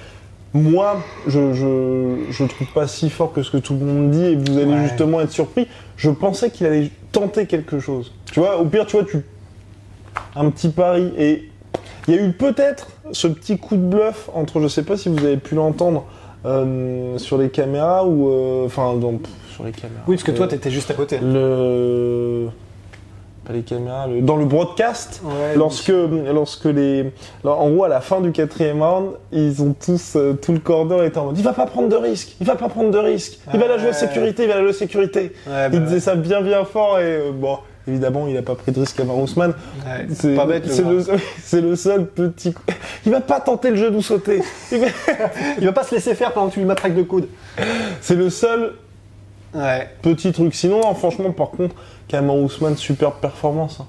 moi, 0.55 1.03
je, 1.27 1.53
je, 1.53 2.17
je 2.31 2.45
trouve 2.45 2.69
pas 2.73 2.87
si 2.87 3.11
fort 3.11 3.33
que 3.35 3.43
ce 3.43 3.51
que 3.51 3.59
tout 3.59 3.75
le 3.75 3.85
monde 3.85 4.11
dit 4.11 4.25
et 4.25 4.37
vous 4.37 4.57
allez 4.57 4.71
Ouais. 4.73 4.89
justement 4.89 5.21
être 5.21 5.31
surpris. 5.33 5.67
Je 5.99 6.09
pensais 6.09 6.51
qu'il 6.51 6.67
allait 6.67 6.91
tenter 7.13 7.45
quelque 7.47 7.79
chose. 7.79 8.15
Tu 8.33 8.41
vois, 8.41 8.57
au 8.59 8.65
pire, 8.65 8.87
tu 8.87 8.97
vois, 8.97 9.05
tu 9.05 9.23
un 10.35 10.49
petit 10.51 10.71
pari 10.71 11.13
et 11.19 11.51
il 12.09 12.15
y 12.15 12.19
a 12.19 12.23
eu 12.23 12.33
peut-être 12.33 12.89
ce 13.13 13.27
petit 13.27 13.59
coup 13.59 13.77
de 13.77 13.83
bluff 13.83 14.31
entre, 14.35 14.61
je 14.63 14.69
sais 14.69 14.83
pas 14.83 14.97
si 14.97 15.09
vous 15.11 15.19
avez 15.25 15.37
pu 15.37 15.55
l'entendre 15.57 16.07
euh, 16.44 17.19
sur 17.19 17.38
les 17.38 17.50
caméras 17.50 18.05
ou 18.05 18.29
euh, 18.31 18.67
enfin 18.67 18.94
sur 19.55 19.65
les 19.65 19.73
caméras. 19.73 20.03
Oui, 20.06 20.17
parce 20.17 20.23
que 20.25 20.33
toi 20.33 20.47
Euh, 20.47 20.49
t'étais 20.49 20.71
juste 20.71 20.91
à 20.91 20.94
côté. 20.94 21.19
le 21.23 22.49
pas 23.47 23.53
les 23.53 23.62
caméras, 23.62 24.09
le- 24.09 24.23
dans 24.23 24.37
le 24.37 24.44
broadcast. 24.44 25.23
Ouais, 25.25 25.55
Lorsque, 25.55 25.93
lorsque 26.33 26.65
les, 26.65 27.12
alors, 27.44 27.61
en 27.61 27.71
gros 27.71 27.85
à 27.85 27.88
la 27.88 28.00
fin 28.00 28.21
du 28.21 28.33
quatrième 28.33 28.83
round, 28.83 29.11
ils 29.31 29.62
ont 29.62 29.73
tous, 29.73 30.15
euh, 30.17 30.33
tout 30.33 30.53
le 30.53 30.59
corner 30.59 31.05
était 31.05 31.19
en 31.19 31.27
mode, 31.27 31.38
il 31.38 31.44
va 31.44 31.53
pas 31.53 31.67
prendre 31.67 31.88
de 31.88 31.94
risque, 31.94 32.35
il 32.41 32.47
va 32.47 32.56
pas 32.56 32.69
prendre 32.69 32.91
de 32.91 32.99
risque, 32.99 33.38
il 33.55 33.61
va 33.61 33.69
la 33.69 33.79
jouer 33.79 33.88
Ouais. 33.88 33.93
sécurité, 33.93 34.43
il 34.43 34.49
va 34.49 34.56
la 34.56 34.62
jouer 34.62 34.73
sécurité. 34.73 35.33
Ouais, 35.47 35.69
bah, 35.69 35.71
il 35.75 35.85
disait 35.85 36.00
ça 36.00 36.17
bien 36.17 36.43
bien 36.43 36.65
fort 36.65 36.99
et 36.99 37.05
euh, 37.05 37.31
bon, 37.33 37.59
évidemment 37.88 38.27
il 38.29 38.37
a 38.37 38.43
pas 38.43 38.55
pris 38.55 38.73
de 38.73 38.81
risque 38.81 38.99
à 39.00 39.05
Ousmane. 39.05 39.55
ouais, 39.87 40.06
C'est 40.15 40.35
pas 40.35 40.47
bête. 40.47 40.67
le 40.67 40.73
c'est 40.73 40.83
gars. 40.83 40.91
le, 40.91 41.05
c'est 41.43 41.61
le 41.61 41.77
seul 41.77 42.06
petit, 42.06 42.53
coup- 42.53 42.62
il 43.05 43.12
va 43.12 43.21
pas 43.21 43.41
tenter 43.41 43.71
le 43.71 43.77
genou 43.77 44.03
sauté. 44.03 44.43
Il 44.73 44.79
va- 44.81 44.87
Il 45.59 45.65
va 45.67 45.73
pas 45.73 45.85
se 45.85 45.94
laisser 45.94 46.15
faire 46.15 46.33
pendant 46.33 46.49
que 46.49 46.55
tu 46.55 46.61
lui 46.61 46.67
matraques 46.67 46.94
de 46.94 47.03
coude. 47.03 47.29
c'est 48.00 48.17
le 48.17 48.31
seul 48.31 48.73
Ouais. 49.55 49.88
petit 50.03 50.33
truc. 50.33 50.55
Sinon, 50.55 50.83
non, 50.83 50.94
franchement, 50.94 51.31
par 51.31 51.50
contre, 51.50 51.75
Kamar 52.09 52.37
Ousmane, 52.37 52.77
superbe 52.77 53.15
performance. 53.23 53.79
hein. 53.81 53.87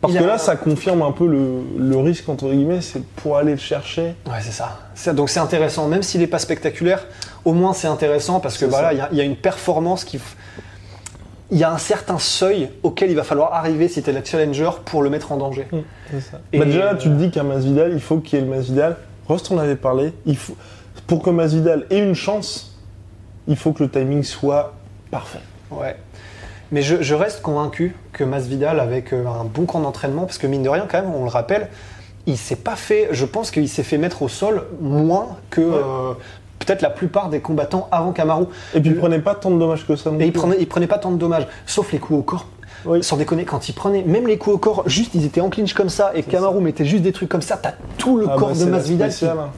Parce 0.00 0.12
Il 0.14 0.18
que 0.20 0.24
là, 0.24 0.36
ça 0.36 0.56
confirme 0.56 1.00
un 1.02 1.12
peu 1.12 1.26
le, 1.26 1.60
le 1.78 1.96
risque, 1.96 2.28
entre 2.28 2.50
guillemets, 2.50 2.80
c'est 2.80 3.02
pour 3.16 3.36
aller 3.38 3.52
le 3.52 3.58
chercher. 3.58 4.14
Ouais, 4.26 4.40
c'est 4.42 4.50
ça. 4.52 5.12
Donc 5.14 5.30
c'est 5.30 5.40
intéressant, 5.40 5.86
même 5.88 6.02
s'il 6.02 6.20
n'est 6.20 6.26
pas 6.26 6.38
spectaculaire, 6.40 7.06
au 7.44 7.52
moins 7.54 7.72
c'est 7.72 7.86
intéressant 7.86 8.40
parce 8.40 8.58
que 8.58 8.64
il 8.66 8.70
y 8.72 9.00
a- 9.00 9.08
il 9.12 9.16
y, 9.18 9.20
a 9.20 9.24
une 9.24 9.36
performance 9.36 10.04
qui. 10.04 10.18
Il 11.50 11.58
y 11.58 11.64
a 11.64 11.70
un 11.70 11.78
certain 11.78 12.18
seuil 12.18 12.70
auquel 12.82 13.10
il 13.10 13.16
va 13.16 13.22
falloir 13.22 13.52
arriver 13.52 13.88
si 13.88 14.02
tu 14.02 14.10
es 14.10 14.12
la 14.12 14.24
challenger 14.24 14.70
pour 14.86 15.02
le 15.02 15.10
mettre 15.10 15.30
en 15.30 15.36
danger. 15.36 15.66
Ça. 15.70 16.40
Et, 16.52 16.58
Bah, 16.58 16.64
déjà, 16.64 16.92
euh, 16.92 16.96
tu 16.96 17.08
te 17.08 17.14
dis 17.14 17.30
qu'un 17.30 17.42
Masvidal, 17.42 17.92
il 17.92 18.00
faut 18.00 18.18
qu'il 18.18 18.38
y 18.38 18.42
ait 18.42 18.44
le 18.44 18.50
Masvidal. 18.50 18.96
Rost, 19.28 19.50
on 19.50 19.58
avait 19.58 19.76
parlé. 19.76 20.12
Il 20.26 20.36
faut, 20.36 20.56
pour 21.06 21.22
que 21.22 21.30
Masvidal 21.30 21.86
ait 21.90 21.98
une 21.98 22.14
chance, 22.14 22.78
il 23.46 23.56
faut 23.56 23.72
que 23.72 23.82
le 23.82 23.90
timing 23.90 24.22
soit 24.22 24.74
parfait. 25.10 25.40
Ouais. 25.70 25.96
Mais 26.72 26.82
je, 26.82 27.02
je 27.02 27.14
reste 27.14 27.42
convaincu 27.42 27.94
que 28.12 28.24
Masvidal, 28.24 28.80
avec 28.80 29.12
euh, 29.12 29.26
un 29.26 29.44
bon 29.44 29.66
camp 29.66 29.80
d'entraînement, 29.80 30.22
parce 30.22 30.38
que 30.38 30.46
mine 30.46 30.62
de 30.62 30.68
rien, 30.68 30.86
quand 30.90 31.02
même, 31.02 31.14
on 31.14 31.24
le 31.24 31.30
rappelle, 31.30 31.68
il 32.26 32.38
s'est 32.38 32.56
pas 32.56 32.74
fait. 32.74 33.08
Je 33.12 33.26
pense 33.26 33.50
qu'il 33.50 33.68
s'est 33.68 33.82
fait 33.82 33.98
mettre 33.98 34.22
au 34.22 34.28
sol 34.28 34.64
moins 34.80 35.36
que 35.50 35.60
euh, 35.60 36.14
peut-être 36.64 36.82
la 36.82 36.90
plupart 36.90 37.28
des 37.28 37.40
combattants 37.40 37.88
avant 37.90 38.12
Kamaru. 38.12 38.46
Et 38.74 38.80
puis, 38.80 38.90
il 38.90 38.96
prenait 38.96 39.18
pas 39.18 39.34
tant 39.34 39.50
de 39.50 39.58
dommages 39.58 39.86
que 39.86 39.96
ça 39.96 40.10
non 40.10 40.20
Et 40.20 40.26
il 40.26 40.32
prenait, 40.32 40.56
il 40.58 40.66
prenait 40.66 40.86
pas 40.86 40.98
tant 40.98 41.12
de 41.12 41.16
dommages, 41.16 41.46
sauf 41.66 41.92
les 41.92 41.98
coups 41.98 42.20
au 42.20 42.22
corps. 42.22 42.46
Oui. 42.86 43.02
Sans 43.02 43.16
déconner, 43.16 43.44
quand 43.44 43.68
il 43.68 43.72
prenait, 43.72 44.02
même 44.02 44.26
les 44.26 44.36
coups 44.36 44.56
au 44.56 44.58
corps, 44.58 44.82
juste 44.86 45.14
ils 45.14 45.24
étaient 45.24 45.40
en 45.40 45.48
clinch 45.48 45.72
comme 45.72 45.88
ça, 45.88 46.12
et 46.14 46.22
Kamaru 46.22 46.60
mettait 46.60 46.84
juste 46.84 47.02
des 47.02 47.12
trucs 47.12 47.30
comme 47.30 47.42
ça, 47.42 47.56
t'as 47.56 47.72
tout 47.96 48.18
le 48.18 48.26
Ah 48.28 48.36
corps 48.36 48.50
bah, 48.50 48.64
de 48.64 48.64
Masvidal 48.70 49.10
qui. 49.10 49.24
hein. 49.24 49.50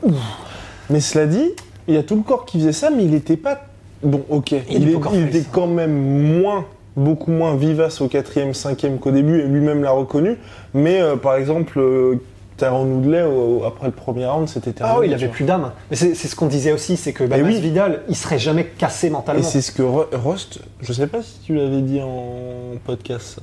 Mais 0.90 1.00
cela 1.00 1.26
dit, 1.26 1.50
il 1.88 1.94
y 1.94 1.98
a 1.98 2.02
tout 2.02 2.16
le 2.16 2.22
corps 2.22 2.44
qui 2.44 2.58
faisait 2.58 2.72
ça, 2.72 2.90
mais 2.90 3.04
il 3.04 3.14
était 3.14 3.36
pas. 3.36 3.62
Bon, 4.02 4.22
ok. 4.28 4.54
Il 4.70 4.88
est 4.88 5.26
était 5.26 5.44
quand 5.50 5.66
même 5.66 6.38
moins, 6.38 6.66
beaucoup 6.96 7.30
moins 7.30 7.56
vivace 7.56 8.00
au 8.00 8.08
quatrième, 8.08 8.54
cinquième 8.54 8.98
qu'au 8.98 9.10
début, 9.10 9.40
et 9.40 9.46
lui-même 9.46 9.82
l'a 9.82 9.90
reconnu. 9.90 10.36
Mais 10.74 11.00
euh, 11.00 11.16
par 11.16 11.36
exemple, 11.36 11.78
euh, 11.78 12.20
Tyrone 12.56 12.92
Woodley, 12.94 13.22
après 13.66 13.86
le 13.86 13.92
premier 13.92 14.26
round, 14.26 14.48
c'était 14.48 14.72
terminé. 14.72 14.96
Ah 14.96 15.00
oui, 15.00 15.06
il 15.08 15.14
avait 15.14 15.28
plus 15.28 15.44
d'âme. 15.44 15.72
Mais 15.90 15.96
c'est 15.96 16.14
ce 16.14 16.34
qu'on 16.36 16.46
disait 16.46 16.72
aussi, 16.72 16.96
c'est 16.96 17.12
que 17.12 17.24
Et 17.24 17.26
oui. 17.42 17.42
Masvidal, 17.54 18.02
il 18.08 18.16
serait 18.16 18.38
jamais 18.38 18.64
cassé 18.64 19.08
Et 19.08 19.10
mentalement. 19.10 19.42
c'est 19.42 19.60
ce 19.60 19.72
que 19.72 19.82
Rost, 19.82 20.60
je 20.80 20.92
sais 20.92 21.06
pas 21.06 21.22
si 21.22 21.38
tu 21.44 21.54
l'avais 21.54 21.82
dit 21.82 22.00
en 22.00 22.76
podcast. 22.84 23.36
ça. 23.36 23.42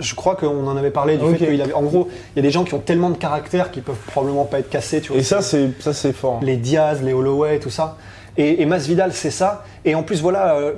Je 0.00 0.14
crois 0.14 0.36
qu'on 0.36 0.66
en 0.66 0.76
avait 0.76 0.90
parlé 0.90 1.18
du 1.18 1.24
fait 1.36 1.46
qu'il 1.46 1.60
avait. 1.62 1.72
En 1.74 1.82
gros, 1.82 2.08
il 2.34 2.36
y 2.36 2.38
a 2.40 2.42
des 2.42 2.50
gens 2.50 2.64
qui 2.64 2.74
ont 2.74 2.78
tellement 2.80 3.10
de 3.10 3.16
caractère 3.16 3.70
qu'ils 3.70 3.82
peuvent 3.82 3.94
probablement 4.08 4.44
pas 4.46 4.58
être 4.58 4.70
cassés, 4.70 5.00
tu 5.00 5.12
vois. 5.12 5.20
Et 5.20 5.22
ça, 5.22 5.42
c'est 5.42 5.68
ça, 5.80 5.92
c'est 5.92 6.12
fort. 6.14 6.40
les 6.42 6.56
Diaz, 6.56 7.02
les 7.02 7.12
Holloway, 7.12 7.58
tout 7.60 7.70
ça. 7.70 7.96
Et, 8.38 8.62
et 8.62 8.66
Masvidal, 8.66 9.12
c'est 9.12 9.30
ça. 9.30 9.64
Et 9.84 9.94
en 9.94 10.02
plus, 10.02 10.22
voilà, 10.22 10.56
euh, 10.56 10.72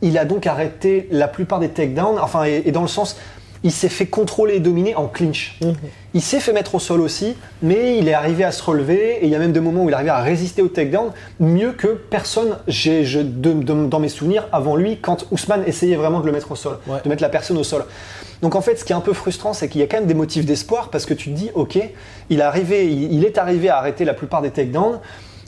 il 0.00 0.16
a 0.16 0.24
donc 0.24 0.46
arrêté 0.46 1.06
la 1.10 1.28
plupart 1.28 1.60
des 1.60 1.68
takedowns. 1.68 2.18
Enfin, 2.18 2.44
et, 2.44 2.62
et 2.64 2.72
dans 2.72 2.82
le 2.82 2.88
sens, 2.88 3.18
il 3.64 3.72
s'est 3.72 3.88
fait 3.88 4.06
contrôler 4.06 4.54
et 4.56 4.60
dominer 4.60 4.94
en 4.94 5.06
clinch. 5.08 5.58
Mhm. 5.62 5.74
Il 6.14 6.22
s'est 6.22 6.40
fait 6.40 6.52
mettre 6.52 6.74
au 6.74 6.78
sol 6.78 7.00
aussi, 7.00 7.34
mais 7.62 7.98
il 7.98 8.08
est 8.08 8.14
arrivé 8.14 8.44
à 8.44 8.52
se 8.52 8.62
relever. 8.62 9.18
Et 9.20 9.24
il 9.24 9.30
y 9.30 9.34
a 9.34 9.38
même 9.38 9.52
des 9.52 9.60
moments 9.60 9.82
où 9.84 9.88
il 9.88 9.92
est 9.92 9.94
arrivé 9.94 10.10
à 10.10 10.18
résister 10.20 10.62
au 10.62 10.68
takedown 10.68 11.10
mieux 11.40 11.72
que 11.72 11.88
personne, 11.88 12.56
j'ai, 12.68 13.04
je, 13.04 13.20
de- 13.20 13.52
de- 13.52 13.86
dans 13.86 13.98
mes 14.00 14.08
souvenirs, 14.08 14.46
avant 14.52 14.76
lui, 14.76 14.98
quand 15.00 15.26
Ousmane 15.30 15.64
essayait 15.66 15.96
vraiment 15.96 16.20
de 16.20 16.26
le 16.26 16.32
mettre 16.32 16.52
au 16.52 16.56
sol, 16.56 16.78
Ouais. 16.86 16.98
de 17.04 17.08
mettre 17.08 17.22
la 17.22 17.28
personne 17.28 17.58
au 17.58 17.64
sol. 17.64 17.84
Donc 18.42 18.54
en 18.54 18.60
fait, 18.60 18.76
ce 18.76 18.84
qui 18.84 18.92
est 18.92 18.96
un 18.96 19.00
peu 19.00 19.12
frustrant, 19.12 19.52
c'est 19.52 19.68
qu'il 19.68 19.80
y 19.80 19.84
a 19.84 19.88
quand 19.88 19.96
même 19.98 20.06
des 20.06 20.14
motifs 20.14 20.46
d'espoir 20.46 20.90
parce 20.90 21.04
que 21.06 21.14
tu 21.14 21.30
te 21.30 21.34
dis, 21.36 21.50
ok, 21.54 21.78
il 22.30 22.38
est 22.38 22.42
arrivé, 22.42 22.86
il, 22.86 23.12
il 23.12 23.24
est 23.24 23.36
arrivé 23.38 23.68
à 23.68 23.78
arrêter 23.78 24.04
la 24.04 24.14
plupart 24.14 24.40
des 24.42 24.50
takedowns. 24.50 25.00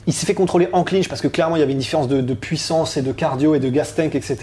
Il 0.07 0.13
s'est 0.13 0.25
fait 0.25 0.33
contrôler 0.33 0.67
en 0.73 0.83
clinch 0.83 1.07
parce 1.07 1.21
que 1.21 1.27
clairement 1.29 1.55
il 1.55 1.59
y 1.59 1.63
avait 1.63 1.71
une 1.71 1.77
différence 1.77 2.07
de, 2.09 2.19
de 2.21 2.33
puissance 2.33 2.97
et 2.97 3.01
de 3.01 3.11
cardio 3.13 3.55
et 3.55 3.59
de 3.59 3.69
gas 3.69 3.93
tank, 3.95 4.15
etc. 4.15 4.37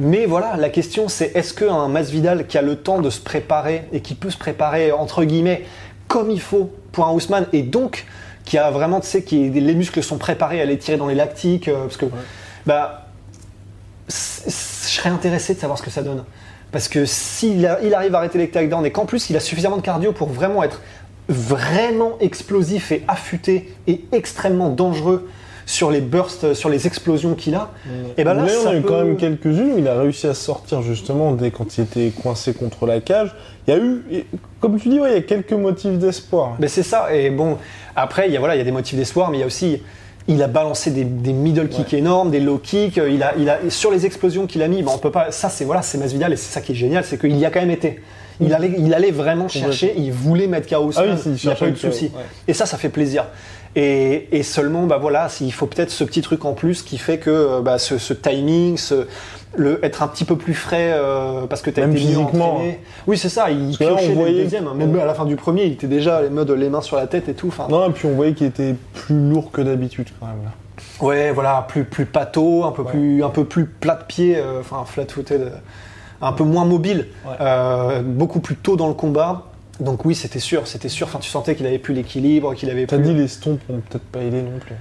Mais 0.00 0.24
voilà, 0.24 0.56
la 0.56 0.70
question 0.70 1.08
c'est 1.08 1.36
est-ce 1.36 1.52
qu'un 1.52 1.86
Masvidal 1.88 2.46
qui 2.46 2.56
a 2.56 2.62
le 2.62 2.76
temps 2.76 3.00
de 3.00 3.10
se 3.10 3.20
préparer 3.20 3.84
et 3.92 4.00
qui 4.00 4.14
peut 4.14 4.30
se 4.30 4.38
préparer 4.38 4.92
entre 4.92 5.24
guillemets 5.24 5.64
comme 6.08 6.30
il 6.30 6.40
faut 6.40 6.72
pour 6.90 7.06
un 7.06 7.12
Ousmane 7.12 7.46
et 7.52 7.62
donc 7.62 8.06
qui 8.46 8.56
a 8.56 8.70
vraiment, 8.70 9.00
tu 9.00 9.06
sais, 9.06 9.22
qui 9.22 9.50
les 9.50 9.74
muscles 9.74 10.02
sont 10.02 10.16
préparés 10.16 10.60
à 10.60 10.64
les 10.64 10.78
tirer 10.78 10.96
dans 10.96 11.06
les 11.06 11.14
lactiques 11.14 11.68
euh, 11.68 11.82
parce 11.82 11.98
que 11.98 12.06
bah 12.66 13.06
je 14.08 14.50
serais 14.50 15.10
intéressé 15.10 15.54
de 15.54 15.60
savoir 15.60 15.78
ce 15.78 15.84
que 15.84 15.90
ça 15.90 16.02
donne. 16.02 16.24
Parce 16.72 16.88
que 16.88 17.04
s'il 17.04 17.70
il 17.82 17.94
arrive 17.94 18.14
à 18.14 18.18
arrêter 18.18 18.38
les 18.38 18.48
takedowns 18.48 18.86
et 18.86 18.90
qu'en 18.90 19.04
plus 19.04 19.28
il 19.28 19.36
a 19.36 19.40
suffisamment 19.40 19.76
de 19.76 19.82
cardio 19.82 20.12
pour 20.12 20.30
vraiment 20.30 20.62
être 20.64 20.80
vraiment 21.28 22.16
explosif 22.20 22.90
et 22.90 23.04
affûté 23.06 23.76
et 23.86 24.02
extrêmement 24.12 24.70
dangereux 24.70 25.28
sur 25.70 25.90
les 25.92 26.00
bursts, 26.00 26.52
sur 26.54 26.68
les 26.68 26.86
explosions 26.88 27.34
qu'il 27.34 27.54
a, 27.54 27.70
et 28.18 28.24
ben 28.24 28.34
là, 28.34 28.42
Mais 28.44 28.56
on 28.56 28.62
ça 28.64 28.70
a 28.70 28.74
eu 28.74 28.80
peut- 28.80 28.88
quand 28.88 29.04
même 29.04 29.16
quelques-unes 29.16 29.72
où 29.74 29.78
il 29.78 29.86
a 29.86 29.94
réussi 30.00 30.26
à 30.26 30.34
sortir 30.34 30.82
justement 30.82 31.30
dès 31.32 31.52
quand 31.52 31.78
il 31.78 31.82
était 31.84 32.10
coincé 32.10 32.52
contre 32.54 32.86
la 32.86 33.00
cage. 33.00 33.34
Il 33.68 33.74
y 33.74 33.76
a 33.76 33.80
eu, 33.80 34.02
comme 34.58 34.80
tu 34.80 34.88
dis, 34.88 34.98
ouais, 34.98 35.10
il 35.10 35.14
y 35.14 35.18
a 35.18 35.22
quelques 35.22 35.52
motifs 35.52 35.92
d'espoir. 35.98 36.56
Mais 36.58 36.66
c'est 36.66 36.82
ça. 36.82 37.14
Et 37.14 37.30
bon, 37.30 37.56
après, 37.94 38.26
il 38.26 38.32
y 38.32 38.36
a, 38.36 38.40
voilà, 38.40 38.56
il 38.56 38.58
y 38.58 38.62
a 38.62 38.64
des 38.64 38.72
motifs 38.72 38.96
d'espoir, 38.98 39.30
mais 39.30 39.36
il 39.36 39.40
y 39.40 39.44
a 39.44 39.46
aussi. 39.46 39.80
Il 40.28 40.42
a 40.42 40.48
balancé 40.48 40.90
des, 40.90 41.04
des 41.04 41.32
middle 41.32 41.68
kicks 41.68 41.94
énormes, 41.94 42.30
des 42.30 42.40
low 42.40 42.58
kicks. 42.58 42.98
euh, 42.98 43.08
Il 43.10 43.22
a, 43.22 43.34
il 43.38 43.48
a, 43.48 43.58
sur 43.68 43.90
les 43.90 44.06
explosions 44.06 44.46
qu'il 44.46 44.62
a 44.62 44.68
mis, 44.68 44.82
ben, 44.82 44.90
on 44.94 44.98
peut 44.98 45.10
pas. 45.10 45.30
Ça, 45.30 45.48
c'est 45.50 45.64
voilà, 45.64 45.82
c'est 45.82 45.98
Masvidal 45.98 46.32
et 46.32 46.36
c'est 46.36 46.52
ça 46.52 46.60
qui 46.60 46.72
est 46.72 46.74
génial, 46.74 47.04
c'est 47.04 47.18
qu'il 47.18 47.36
y 47.36 47.44
a 47.46 47.50
quand 47.50 47.60
même 47.60 47.70
été. 47.70 48.00
Il 48.40 48.54
allait, 48.54 48.72
il 48.78 48.92
allait 48.94 49.10
vraiment 49.10 49.48
chercher, 49.48 49.92
il 49.98 50.12
voulait 50.12 50.46
mettre 50.46 50.66
KO 50.68 50.90
Ah 50.96 51.02
oui, 51.04 51.10
il 51.26 51.32
il 51.32 51.46
n'y 51.46 51.52
a 51.52 51.54
pas 51.54 51.66
eu 51.68 51.72
de 51.72 51.76
souci. 51.76 52.04
ouais. 52.06 52.22
Et 52.48 52.54
ça, 52.54 52.64
ça 52.66 52.76
fait 52.78 52.88
plaisir. 52.88 53.26
Et, 53.76 54.28
et 54.36 54.42
seulement, 54.42 54.86
bah 54.86 54.98
voilà, 55.00 55.28
il 55.40 55.52
faut 55.52 55.66
peut-être 55.66 55.90
ce 55.90 56.02
petit 56.04 56.22
truc 56.22 56.44
en 56.44 56.54
plus 56.54 56.82
qui 56.82 56.98
fait 56.98 57.18
que 57.18 57.30
euh, 57.30 57.60
bah, 57.60 57.78
ce, 57.78 57.98
ce 57.98 58.12
timing, 58.12 58.76
ce, 58.76 59.06
le, 59.56 59.84
être 59.84 60.02
un 60.02 60.08
petit 60.08 60.24
peu 60.24 60.34
plus 60.36 60.54
frais 60.54 60.90
euh, 60.92 61.46
parce 61.48 61.62
que 61.62 61.70
tu 61.70 61.78
as 61.80 61.86
Même 61.86 61.92
été 61.96 62.00
physiquement. 62.06 62.54
entraîné. 62.54 62.80
Oui, 63.06 63.16
c'est 63.16 63.28
ça, 63.28 63.48
il 63.50 63.70
là, 63.70 63.74
on 63.74 63.76
piochait 63.76 64.02
dès 64.02 64.08
le 64.08 64.14
voyait- 64.14 64.42
deuxième. 64.42 64.66
hein. 64.66 64.74
Même 64.74 64.98
à 64.98 65.04
la 65.04 65.14
fin 65.14 65.24
du 65.24 65.36
premier, 65.36 65.64
il 65.66 65.72
était 65.74 65.86
déjà 65.86 66.20
les 66.20 66.30
mode 66.30 66.50
les 66.50 66.68
mains 66.68 66.80
sur 66.80 66.96
la 66.96 67.06
tête 67.06 67.28
et 67.28 67.34
tout. 67.34 67.54
Non, 67.68 67.88
et 67.88 67.92
puis 67.92 68.06
on 68.08 68.14
voyait 68.16 68.32
qu'il 68.34 68.48
était 68.48 68.74
plus 68.94 69.28
lourd 69.30 69.52
que 69.52 69.60
d'habitude 69.62 70.08
quand 70.18 70.26
même. 70.26 70.42
Là. 70.44 70.50
Ouais, 71.06 71.30
voilà, 71.30 71.64
plus 71.68 71.84
plus 71.84 72.06
pâteau, 72.06 72.64
un 72.64 72.72
peu 72.72 72.82
Ouais. 72.82 72.90
plus 72.90 73.22
un 73.22 73.28
peu 73.30 73.44
plus 73.44 73.66
plat 73.66 73.94
de 73.94 74.04
pied, 74.04 74.36
euh, 74.36 74.60
enfin 74.60 74.84
flat-footed, 74.84 75.40
euh, 75.42 75.50
un 76.22 76.32
peu 76.32 76.42
moins 76.44 76.64
mobile, 76.64 77.06
Ouais. 77.24 78.02
beaucoup 78.02 78.40
plus 78.40 78.56
tôt 78.56 78.76
dans 78.76 78.88
le 78.88 78.94
combat. 78.94 79.44
Donc 79.80 80.04
oui, 80.04 80.14
c'était 80.14 80.38
sûr, 80.38 80.66
c'était 80.66 80.88
sûr. 80.88 81.06
Enfin, 81.06 81.18
tu 81.18 81.30
sentais 81.30 81.54
qu'il 81.54 81.66
avait 81.66 81.78
plus 81.78 81.94
l'équilibre, 81.94 82.54
qu'il 82.54 82.68
avait 82.70 82.86
T'as 82.86 82.96
plus. 82.96 83.06
dit 83.06 83.14
les 83.14 83.28
stompes 83.28 83.60
ont 83.70 83.80
peut-être 83.80 84.04
pas 84.04 84.20
aidé 84.20 84.42
non 84.42 84.58
plus. 84.60 84.74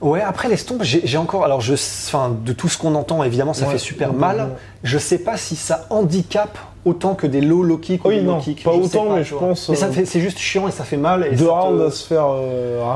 Ouais, 0.00 0.20
après 0.22 0.48
les 0.48 0.56
stompes, 0.56 0.82
j'ai 0.84 1.16
encore. 1.18 1.44
Alors, 1.44 1.60
je, 1.60 1.74
enfin, 1.74 2.36
de 2.44 2.52
tout 2.52 2.68
ce 2.68 2.78
qu'on 2.78 2.94
entend, 2.94 3.24
évidemment, 3.24 3.52
ça 3.52 3.66
Ouais, 3.66 3.72
fait 3.72 3.78
super 3.78 4.12
ouais, 4.12 4.18
mal. 4.18 4.36
ouais. 4.38 4.46
Je 4.84 4.96
sais 4.96 5.18
pas 5.18 5.36
si 5.36 5.56
ça 5.56 5.86
handicape 5.90 6.56
autant 6.84 7.14
que 7.16 7.26
des 7.26 7.40
low 7.40 7.64
low 7.64 7.78
kicks 7.78 8.04
ou 8.04 8.08
Oui, 8.08 8.16
des 8.20 8.22
low 8.22 8.38
kicks. 8.38 8.62
pas 8.62 8.72
Je 8.74 8.78
autant, 8.78 9.10
mais 9.10 9.24
je 9.24 9.34
pense, 9.34 9.68
Mais 9.68 9.74
ça 9.74 9.86
euh, 9.86 9.92
fait, 9.92 10.04
c'est 10.04 10.20
juste 10.20 10.38
chiant 10.38 10.68
et 10.68 10.70
ça 10.70 10.84
fait 10.84 10.96
mal. 10.96 11.26
Et 11.26 11.30
Deux 11.34 11.38
ça 11.38 11.44
te- 11.46 11.50
rounds 11.50 11.82
à 11.82 11.90
se 11.90 12.06
faire 12.06 12.26
euh, 12.30 12.94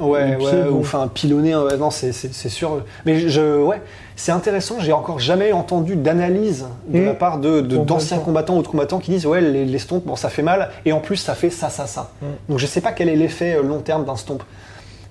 Ouais, 0.00 0.36
les 0.36 0.44
ouais, 0.44 0.68
ou 0.68 0.80
enfin 0.80 1.08
pilonner, 1.12 1.52
non, 1.78 1.90
c'est 1.90 2.12
sûr. 2.12 2.82
Mais 3.04 3.28
je, 3.28 3.60
ouais, 3.62 3.82
c'est 4.22 4.30
intéressant, 4.30 4.76
j'ai 4.78 4.92
encore 4.92 5.18
jamais 5.18 5.50
entendu 5.50 5.96
d'analyse 5.96 6.66
de 6.86 7.00
Mmh. 7.00 7.04
la 7.06 7.14
part 7.14 7.38
de, 7.38 7.60
de- 7.60 7.76
d'anciens 7.78 8.18
combattants 8.20 8.56
ou 8.56 8.62
de 8.62 8.68
combattants 8.68 9.00
qui 9.00 9.10
disent, 9.10 9.26
ouais, 9.26 9.40
les, 9.40 9.64
les 9.64 9.78
stomps, 9.80 10.00
bon, 10.06 10.14
ça 10.14 10.28
fait 10.28 10.42
mal, 10.44 10.70
et 10.84 10.92
en 10.92 11.00
plus, 11.00 11.16
ça 11.16 11.34
fait 11.34 11.50
ça, 11.50 11.70
ça, 11.70 11.86
ça. 11.86 12.12
Mmh. 12.22 12.26
Donc 12.48 12.58
je 12.60 12.66
sais 12.66 12.80
pas 12.80 12.92
quel 12.92 13.08
est 13.08 13.16
l'effet 13.16 13.56
euh, 13.56 13.62
long 13.64 13.80
terme 13.80 14.04
d'un 14.04 14.14
stomp. 14.14 14.44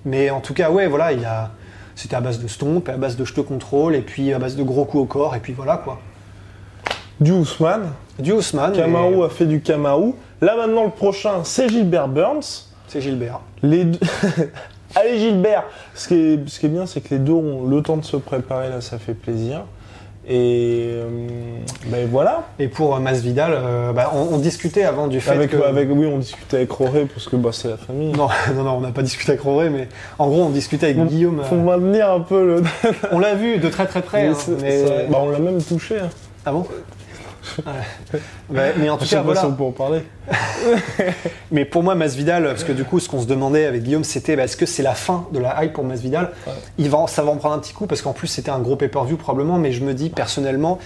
Mais 0.06 0.30
en 0.30 0.40
tout 0.40 0.54
cas, 0.54 0.70
ouais, 0.70 0.86
voilà, 0.86 1.12
il 1.12 1.22
a, 1.26 1.50
c'était 1.94 2.16
à 2.16 2.22
base 2.22 2.38
de 2.38 2.48
stomp, 2.48 2.88
à 2.88 2.96
base 2.96 3.16
de 3.18 3.26
je 3.26 3.34
te 3.34 3.42
contrôle, 3.42 3.94
et 3.94 4.00
puis 4.00 4.32
à 4.32 4.38
base 4.38 4.56
de 4.56 4.62
gros 4.62 4.86
coups 4.86 5.02
au 5.02 5.06
corps, 5.06 5.36
et 5.36 5.40
puis 5.40 5.52
voilà, 5.52 5.76
quoi. 5.76 5.98
Du 7.20 7.32
Ousmane. 7.32 7.90
Du 8.18 8.32
Ousmane, 8.32 8.72
Kamaru 8.72 9.16
mais 9.16 9.24
a 9.24 9.28
fait 9.28 9.44
du 9.46 9.60
Kamaru. 9.60 10.14
Là 10.40 10.56
maintenant, 10.56 10.84
le 10.84 10.90
prochain, 10.90 11.44
c'est 11.44 11.68
Gilbert 11.68 12.08
Burns. 12.08 12.68
c'est 12.88 13.02
Gilbert. 13.02 13.40
Les 13.62 13.84
deux... 13.84 13.98
Allez 14.94 15.18
Gilbert 15.18 15.64
ce 15.94 16.08
qui, 16.08 16.14
est, 16.14 16.48
ce 16.48 16.60
qui 16.60 16.66
est 16.66 16.68
bien, 16.68 16.86
c'est 16.86 17.00
que 17.00 17.14
les 17.14 17.18
deux 17.18 17.32
ont 17.32 17.66
le 17.66 17.82
temps 17.82 17.96
de 17.96 18.04
se 18.04 18.16
préparer, 18.16 18.68
là, 18.68 18.80
ça 18.80 18.98
fait 18.98 19.14
plaisir. 19.14 19.62
Et 20.24 20.86
euh, 20.92 21.08
ben 21.86 22.06
voilà. 22.08 22.44
Et 22.60 22.68
pour 22.68 22.94
euh, 22.94 23.00
Masvidal, 23.00 23.52
euh, 23.56 23.92
bah, 23.92 24.12
on, 24.14 24.34
on 24.34 24.38
discutait 24.38 24.84
avant 24.84 25.08
du 25.08 25.20
fait 25.20 25.32
Avec, 25.32 25.50
que... 25.50 25.56
avec, 25.56 25.88
oui, 25.90 26.06
on 26.06 26.18
discutait 26.18 26.58
avec 26.58 26.70
Roré 26.70 27.06
parce 27.06 27.26
que 27.28 27.34
bah, 27.34 27.50
c'est 27.52 27.68
la 27.68 27.76
famille. 27.76 28.12
Non, 28.12 28.28
non, 28.54 28.62
non, 28.62 28.70
on 28.76 28.80
n'a 28.82 28.92
pas 28.92 29.02
discuté 29.02 29.32
avec 29.32 29.42
Roré, 29.42 29.68
mais 29.68 29.88
en 30.20 30.28
gros, 30.28 30.42
on 30.44 30.50
discutait 30.50 30.86
avec 30.90 31.04
Guillaume. 31.06 31.42
Faut 31.42 31.56
euh, 31.56 31.58
maintenir 31.58 32.08
un 32.08 32.20
peu 32.20 32.46
le. 32.46 32.62
on 33.10 33.18
l'a 33.18 33.34
vu 33.34 33.58
de 33.58 33.68
très 33.68 33.86
très 33.86 34.02
près. 34.02 34.28
hein, 34.28 34.34
mais... 34.60 35.08
bah, 35.10 35.18
on 35.22 35.30
l'a 35.30 35.40
même 35.40 35.60
touché. 35.60 35.98
hein. 35.98 36.08
Ah 36.46 36.52
bon? 36.52 36.66
Ouais. 38.50 38.72
Mais 38.76 38.88
en 38.88 38.96
tout 38.96 39.06
cas, 39.06 39.22
voilà. 39.22 39.46
on 39.46 39.52
peut 39.52 39.64
en 39.64 39.72
parler. 39.72 40.02
Mais 41.50 41.64
pour 41.64 41.82
moi, 41.82 41.94
Masvidal, 41.94 42.44
parce 42.44 42.64
que 42.64 42.72
du 42.72 42.84
coup, 42.84 43.00
ce 43.00 43.08
qu'on 43.08 43.20
se 43.20 43.26
demandait 43.26 43.66
avec 43.66 43.82
Guillaume, 43.82 44.04
c'était 44.04 44.36
bah, 44.36 44.44
est-ce 44.44 44.56
que 44.56 44.66
c'est 44.66 44.82
la 44.82 44.94
fin 44.94 45.26
de 45.32 45.38
la 45.38 45.64
hype 45.64 45.72
pour 45.72 45.84
Masvidal 45.84 46.32
Ouais. 46.46 46.52
Il 46.78 46.88
va, 46.88 47.06
ça 47.08 47.22
va 47.22 47.30
en 47.30 47.36
prendre 47.36 47.54
un 47.54 47.58
petit 47.58 47.72
coup 47.72 47.86
parce 47.86 48.02
qu'en 48.02 48.12
plus, 48.12 48.28
c'était 48.28 48.50
un 48.50 48.60
gros 48.60 48.76
pay-per-view 48.76 49.16
probablement. 49.16 49.58
Mais 49.58 49.72
je 49.72 49.84
me 49.84 49.94
dis 49.94 50.10
personnellement, 50.10 50.78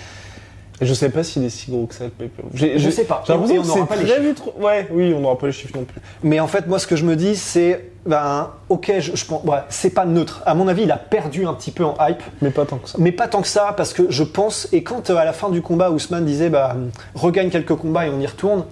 je 0.81 0.93
sais 0.93 1.09
pas 1.09 1.25
s'il 1.25 1.45
est 1.45 1.51
si 1.51 1.71
gros 1.71 1.87
que 1.87 1.95
ça 1.95 2.05
le 2.05 2.29
Je 2.55 2.91
sais 2.91 3.05
pas. 3.05 3.23
J'ai 3.27 3.33
l'impression 3.33 3.63
que 3.63 3.67
n'aura 3.67 3.81
c'est 3.81 3.87
pas 3.87 3.97
les 3.97 4.07
très 4.07 4.21
vite. 4.21 4.43
Ouais, 4.59 4.87
oui, 4.91 5.15
on 5.17 5.21
n'aura 5.21 5.39
pas 5.39 5.47
les 5.47 5.53
chiffres 5.53 5.77
non 5.77 5.85
plus. 5.85 6.01
mais 6.23 6.41
en 6.41 6.47
fait, 6.47 6.67
moi, 6.67 6.79
ce 6.79 6.87
que 6.87 6.97
je 6.97 7.05
me 7.05 7.17
dis, 7.17 7.37
c'est 7.37 7.91
ben, 8.05 8.51
ok, 8.69 8.93
je, 8.99 9.17
je 9.17 9.25
pense, 9.25 9.43
ouais, 9.45 9.59
c'est 9.69 9.91
pas 9.91 10.05
neutre. 10.05 10.43
À 10.47 10.55
mon 10.55 10.69
avis, 10.69 10.83
il 10.83 10.91
a 10.93 10.97
perdu 10.97 11.47
un 11.47 11.55
petit 11.55 11.71
peu 11.71 11.85
en 11.85 11.97
hype. 12.01 12.23
Mais 12.41 12.51
pas 12.51 12.65
tant 12.65 12.77
que 12.77 12.89
ça. 12.89 12.99
Mais 13.01 13.11
pas 13.11 13.27
tant 13.27 13.43
que 13.43 13.49
ça, 13.49 13.75
parce 13.77 13.93
que 13.93 14.11
je 14.11 14.23
pense, 14.23 14.69
et 14.73 14.83
quand 14.83 15.11
euh, 15.11 15.17
à 15.17 15.25
la 15.25 15.33
fin 15.33 15.51
du 15.51 15.63
combat, 15.63 15.91
Ousmane 15.91 16.25
disait 16.25 16.51
bah, 16.51 16.77
regagne 17.15 17.51
quelques 17.51 17.75
combats 17.75 18.07
et 18.07 18.11
on 18.11 18.21
y 18.21 18.27
retourne, 18.27 18.65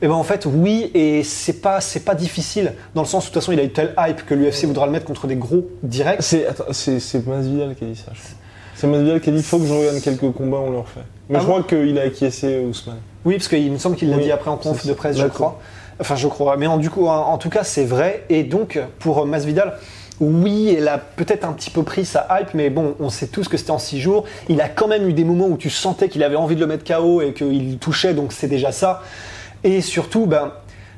et 0.00 0.08
ben 0.08 0.14
en 0.14 0.24
fait, 0.24 0.46
oui, 0.46 0.90
et 0.94 1.22
c'est 1.22 1.60
pas, 1.60 1.80
c'est 1.80 2.00
pas 2.00 2.16
difficile, 2.16 2.72
dans 2.96 3.02
le 3.02 3.06
sens 3.06 3.24
où 3.24 3.28
de 3.28 3.34
toute 3.34 3.40
façon, 3.40 3.52
il 3.52 3.60
a 3.60 3.62
eu 3.62 3.70
tel 3.70 3.94
hype 3.96 4.26
que 4.26 4.34
l'UFC 4.34 4.64
voudra 4.64 4.86
le 4.86 4.92
mettre 4.92 5.06
contre 5.06 5.28
des 5.28 5.36
gros 5.36 5.68
directs. 5.84 6.22
C'est 6.22 6.46
c'est 6.72 6.98
c'est 6.98 7.24
Masvidal 7.24 7.76
qui 7.76 7.84
a 7.84 7.86
dit 7.86 7.96
ça. 7.96 8.10
je 8.12 8.20
crois. 8.20 8.41
C'est 8.82 8.88
Masvidal 8.88 9.20
qui 9.20 9.28
a 9.28 9.32
dit 9.32 9.38
il 9.38 9.44
faut 9.44 9.60
que 9.60 9.66
je 9.66 9.72
regagne 9.72 10.00
quelques 10.00 10.32
combats, 10.32 10.56
on 10.56 10.72
le 10.72 10.78
refait. 10.78 11.02
Mais 11.28 11.36
Ah 11.36 11.40
je 11.40 11.46
bon 11.46 11.62
crois 11.62 11.78
qu'il 11.78 11.96
a 12.00 12.02
acquiescé 12.02 12.58
Ousmane. 12.68 12.96
Oui, 13.24 13.36
parce 13.36 13.46
qu'il 13.46 13.70
me 13.70 13.78
semble 13.78 13.94
qu'il 13.94 14.10
l'a 14.10 14.16
Oui, 14.16 14.24
dit 14.24 14.32
après 14.32 14.50
en 14.50 14.56
conf 14.56 14.84
de 14.84 14.92
presse, 14.92 15.16
je 15.16 15.26
crois. 15.28 15.60
Enfin, 16.00 16.16
je 16.16 16.26
crois. 16.26 16.56
Mais 16.56 16.66
en, 16.66 16.78
du 16.78 16.90
coup, 16.90 17.06
en, 17.06 17.14
en 17.14 17.38
tout 17.38 17.48
cas, 17.48 17.62
c'est 17.62 17.84
vrai. 17.84 18.24
Et 18.28 18.42
donc, 18.42 18.80
pour 18.98 19.24
Masvidal, 19.24 19.78
oui, 20.18 20.74
elle 20.76 20.88
a 20.88 20.98
peut-être 20.98 21.44
un 21.44 21.52
petit 21.52 21.70
peu 21.70 21.84
pris 21.84 22.04
sa 22.04 22.26
hype, 22.28 22.54
mais 22.54 22.70
bon, 22.70 22.96
on 22.98 23.08
sait 23.08 23.28
tous 23.28 23.46
que 23.46 23.56
c'était 23.56 23.70
en 23.70 23.78
six 23.78 24.00
jours. 24.00 24.24
Il 24.48 24.60
a 24.60 24.68
quand 24.68 24.88
même 24.88 25.08
eu 25.08 25.12
des 25.12 25.22
moments 25.22 25.46
où 25.46 25.56
tu 25.56 25.70
sentais 25.70 26.08
qu'il 26.08 26.24
avait 26.24 26.34
envie 26.34 26.56
de 26.56 26.60
le 26.60 26.66
mettre 26.66 26.82
KO 26.82 27.22
et 27.22 27.34
qu'il 27.34 27.78
touchait, 27.78 28.14
donc 28.14 28.32
c'est 28.32 28.48
déjà 28.48 28.72
ça. 28.72 29.04
Et 29.62 29.80
surtout, 29.80 30.26
ben, 30.26 30.54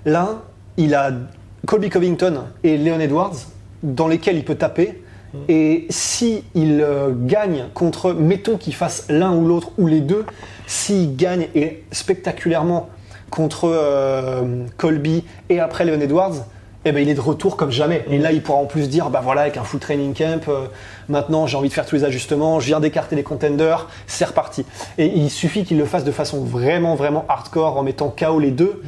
là, 0.07 0.41
il 0.79 0.95
a 0.95 1.13
Colby 1.67 1.91
Covington 1.91 2.45
et 2.63 2.79
Leon 2.79 2.99
Edwards, 2.99 3.37
dans 3.83 4.09
lesquels 4.09 4.39
il 4.39 4.45
peut 4.47 4.55
taper. 4.55 5.04
Et 5.49 5.87
si 5.91 6.45
il 6.55 6.81
euh, 6.81 7.11
gagne 7.15 7.67
contre, 7.75 8.13
mettons 8.13 8.57
qu'il 8.57 8.75
fasse 8.75 9.07
l'un 9.09 9.35
ou 9.35 9.47
l'autre 9.47 9.73
ou 9.79 9.87
les 9.87 10.01
deux, 10.01 10.25
s'il 10.67 11.17
gagne 11.17 11.49
et 11.55 11.83
spectaculairement 11.93 12.89
contre 13.31 13.69
euh, 13.69 14.65
Colby 14.77 15.25
et 15.49 15.61
après 15.61 15.85
Leon 15.85 16.01
Edwards, 16.01 16.47
eh 16.87 16.93
ben 16.93 17.03
il 17.03 17.09
est 17.09 17.15
de 17.15 17.21
retour 17.21 17.57
comme 17.57 17.71
jamais. 17.71 18.05
Et 18.11 18.19
là, 18.19 18.31
il 18.33 18.43
pourra 18.43 18.59
en 18.59 18.67
plus 18.67 18.89
dire, 18.89 19.09
bah 19.09 19.21
voilà, 19.23 19.43
avec 19.43 19.57
un 19.57 19.65
full 19.65 19.81
training 19.81 20.15
camp, 20.15 20.49
euh, 20.49 20.67
maintenant 21.09 21.47
j'ai 21.47 21.57
envie 21.57 21.69
de 21.69 21.75
faire 21.75 21.87
tous 21.87 21.97
les 21.97 22.05
ajustements, 22.05 22.61
je 22.61 22.67
viens 22.67 22.81
d'écarter 22.81 23.17
les 23.17 23.23
contenders, 23.23 23.89
c'est 24.07 24.27
reparti. 24.27 24.67
Et 24.99 25.07
il 25.07 25.31
suffit 25.31 25.65
qu'il 25.65 25.79
le 25.79 25.87
fasse 25.87 26.05
de 26.05 26.13
façon 26.13 26.45
vraiment, 26.45 26.95
vraiment 26.95 27.25
hardcore 27.29 27.79
en 27.79 27.83
mettant 27.83 28.15
KO 28.17 28.39
les 28.39 28.51
deux, 28.51 28.83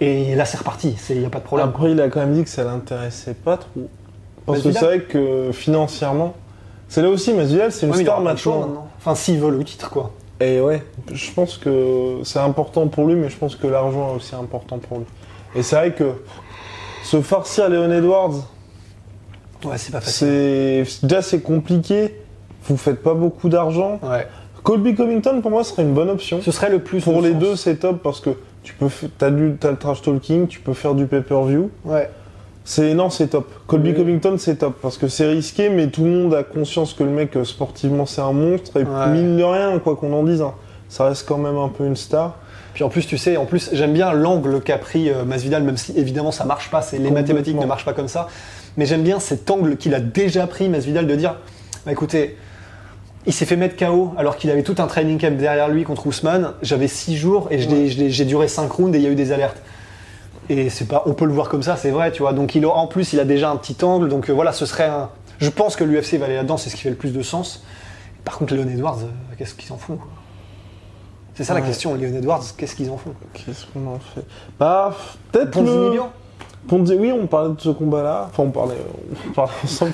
et 0.00 0.34
là 0.34 0.46
c'est 0.46 0.56
reparti, 0.58 0.96
il 1.10 1.20
n'y 1.20 1.26
a 1.26 1.30
pas 1.30 1.40
de 1.40 1.44
problème. 1.44 1.68
Après, 1.68 1.90
il 1.92 2.00
a 2.00 2.08
quand 2.08 2.20
même 2.20 2.34
dit 2.34 2.42
que 2.42 2.50
ça 2.50 2.64
l'intéressait 2.64 3.34
pas 3.34 3.58
trop. 3.58 3.88
Parce 4.46 4.62
que 4.62 4.72
c'est 4.72 4.84
vrai 4.84 5.00
que 5.00 5.50
financièrement, 5.52 6.34
c'est 6.88 7.02
là 7.02 7.08
aussi, 7.08 7.32
Masvidal, 7.32 7.72
c'est 7.72 7.86
une 7.86 7.92
Ouais, 7.92 7.98
mais 7.98 8.02
il 8.02 8.06
star 8.06 8.16
aura 8.18 8.24
pas 8.26 8.32
le 8.32 8.36
choix 8.38 8.58
maintenant. 8.58 8.88
Enfin, 8.98 9.14
s'il 9.14 9.38
veut 9.38 9.50
le 9.50 9.62
titre, 9.64 9.90
quoi. 9.90 10.10
Et 10.40 10.60
ouais, 10.60 10.82
je 11.12 11.30
pense 11.32 11.56
que 11.56 12.18
c'est 12.24 12.38
important 12.40 12.88
pour 12.88 13.06
lui, 13.06 13.14
mais 13.14 13.28
je 13.30 13.36
pense 13.36 13.54
que 13.56 13.66
l'argent 13.68 14.12
est 14.12 14.16
aussi 14.16 14.34
important 14.34 14.78
pour 14.78 14.98
lui. 14.98 15.04
Et 15.54 15.62
c'est 15.62 15.76
vrai 15.76 15.92
que 15.92 16.12
se 17.04 17.20
farcir 17.22 17.68
Leon 17.68 17.90
Edwards, 17.92 18.34
Ouais, 19.64 19.78
c'est 19.78 19.92
pas 19.92 20.00
facile. 20.00 20.84
c'est 20.86 21.06
déjà 21.06 21.22
c'est 21.22 21.40
compliqué. 21.40 22.16
Vous 22.64 22.76
faites 22.76 23.00
pas 23.02 23.14
beaucoup 23.14 23.48
d'argent. 23.48 24.00
Ouais. 24.02 24.26
Colby 24.64 24.94
Covington 24.94 25.40
pour 25.40 25.50
moi 25.52 25.62
serait 25.64 25.82
une 25.82 25.94
bonne 25.94 26.10
option. 26.10 26.40
Ce 26.42 26.50
serait 26.50 26.70
le 26.70 26.80
plus. 26.80 27.02
Pour 27.02 27.20
de 27.22 27.26
les 27.28 27.32
sens. 27.34 27.40
deux, 27.40 27.56
c'est 27.56 27.76
top 27.76 28.02
parce 28.02 28.20
que 28.20 28.30
tu 28.64 28.74
peux, 28.74 28.86
f- 28.86 29.08
t'as 29.18 29.30
du, 29.30 29.56
t'as 29.58 29.70
le 29.72 29.76
trash 29.76 30.02
talking, 30.02 30.46
tu 30.48 30.60
peux 30.60 30.72
faire 30.74 30.94
du 30.94 31.06
pay-per-view. 31.06 31.70
Ouais. 31.84 32.08
C'est 32.64 32.94
non, 32.94 33.10
c'est 33.10 33.28
top. 33.28 33.50
Colby 33.66 33.90
Oui. 33.90 33.96
Covington, 33.96 34.36
c'est 34.38 34.56
top 34.56 34.76
parce 34.80 34.96
que 34.96 35.08
c'est 35.08 35.26
risqué, 35.26 35.68
mais 35.68 35.88
tout 35.88 36.04
le 36.04 36.10
monde 36.10 36.34
a 36.34 36.42
conscience 36.44 36.94
que 36.94 37.02
le 37.02 37.10
mec 37.10 37.36
euh, 37.36 37.44
sportivement 37.44 38.06
c'est 38.06 38.20
un 38.20 38.32
monstre 38.32 38.76
et 38.78 38.84
Ouais. 38.84 39.08
mine 39.08 39.36
de 39.36 39.42
rien, 39.42 39.78
quoi 39.80 39.96
qu'on 39.96 40.12
en 40.12 40.22
dise, 40.22 40.42
hein, 40.42 40.54
ça 40.88 41.04
reste 41.06 41.26
quand 41.26 41.38
même 41.38 41.56
un 41.56 41.68
peu 41.68 41.84
une 41.84 41.96
star. 41.96 42.36
Puis 42.74 42.84
en 42.84 42.88
plus, 42.88 43.06
tu 43.06 43.18
sais, 43.18 43.36
en 43.36 43.44
plus, 43.44 43.68
j'aime 43.72 43.92
bien 43.92 44.12
l'angle 44.12 44.60
qu'a 44.62 44.78
pris 44.78 45.10
euh, 45.10 45.24
Masvidal, 45.24 45.62
même 45.62 45.76
si 45.76 45.92
évidemment 45.98 46.30
ça 46.32 46.44
marche 46.44 46.70
pas, 46.70 46.80
c'est 46.82 46.98
les 46.98 47.10
mathématiques 47.10 47.58
ne 47.58 47.66
marchent 47.66 47.84
pas 47.84 47.92
comme 47.92 48.08
ça. 48.08 48.28
Mais 48.78 48.86
j'aime 48.86 49.02
bien 49.02 49.18
cet 49.20 49.50
angle 49.50 49.76
qu'il 49.76 49.94
a 49.94 50.00
déjà 50.00 50.46
pris, 50.46 50.68
Masvidal, 50.70 51.06
de 51.06 51.14
dire, 51.16 51.34
bah 51.84 51.92
écoutez, 51.92 52.38
il 53.26 53.32
s'est 53.32 53.44
fait 53.44 53.56
mettre 53.56 53.76
KO 53.76 54.12
alors 54.16 54.36
qu'il 54.36 54.50
avait 54.50 54.62
tout 54.62 54.76
un 54.78 54.86
training 54.86 55.18
camp 55.20 55.36
derrière 55.36 55.68
lui 55.68 55.84
contre 55.84 56.06
Ousmane. 56.06 56.52
J'avais 56.62 56.88
6 56.88 57.16
jours 57.16 57.48
et 57.50 57.58
j'ai 57.88 58.24
duré 58.24 58.48
5 58.48 58.70
rounds 58.72 58.96
et 58.96 59.00
il 59.00 59.04
y 59.04 59.06
a 59.06 59.10
eu 59.10 59.14
des 59.14 59.32
alertes. 59.32 59.58
Et 60.48 60.70
c'est 60.70 60.86
pas, 60.86 61.02
on 61.06 61.14
peut 61.14 61.24
le 61.24 61.32
voir 61.32 61.48
comme 61.48 61.62
ça, 61.62 61.76
c'est 61.76 61.90
vrai, 61.90 62.10
tu 62.12 62.22
vois. 62.22 62.32
Donc 62.32 62.54
il 62.54 62.64
aura- 62.66 62.78
en 62.80 62.86
plus, 62.86 63.12
il 63.12 63.20
a 63.20 63.24
déjà 63.24 63.50
un 63.50 63.56
petit 63.56 63.76
angle, 63.84 64.08
donc 64.08 64.28
euh, 64.28 64.32
voilà, 64.32 64.52
ce 64.52 64.66
serait 64.66 64.86
un. 64.86 65.08
Je 65.38 65.48
pense 65.50 65.76
que 65.76 65.84
l'UFC 65.84 66.14
va 66.18 66.26
aller 66.26 66.34
là-dedans, 66.36 66.56
c'est 66.56 66.70
ce 66.70 66.76
qui 66.76 66.82
fait 66.82 66.90
le 66.90 66.96
plus 66.96 67.12
de 67.12 67.22
sens. 67.22 67.64
Par 68.24 68.38
contre, 68.38 68.54
Leon 68.54 68.68
Edwards, 68.68 68.98
euh, 69.02 69.34
qu'est-ce 69.38 69.54
qu'il 69.54 69.66
s'en 69.66 69.76
fout 69.78 69.98
quoi? 69.98 70.08
C'est 71.34 71.44
ça 71.44 71.54
la 71.54 71.60
question. 71.62 71.94
Leon 71.94 72.14
Edwards, 72.14 72.42
qu'est-ce 72.56 72.76
qu'ils 72.76 72.90
en 72.90 72.98
font? 72.98 73.14
Qu'est-ce 73.32 73.64
qu'on 73.66 73.86
en 73.86 73.98
fait? 73.98 74.24
Bah, 74.58 74.94
peut-être 75.32 75.50
Ponzini 75.50 75.96
le... 75.96 76.02
Ponzi- 76.68 76.96
oui, 76.98 77.10
on 77.12 77.26
parlait 77.26 77.54
de 77.54 77.60
ce 77.60 77.70
combat-là. 77.70 78.28
Enfin, 78.30 78.42
on 78.44 78.50
parlait, 78.50 78.76
on 79.28 79.32
parlait 79.32 79.52
ensemble. 79.64 79.92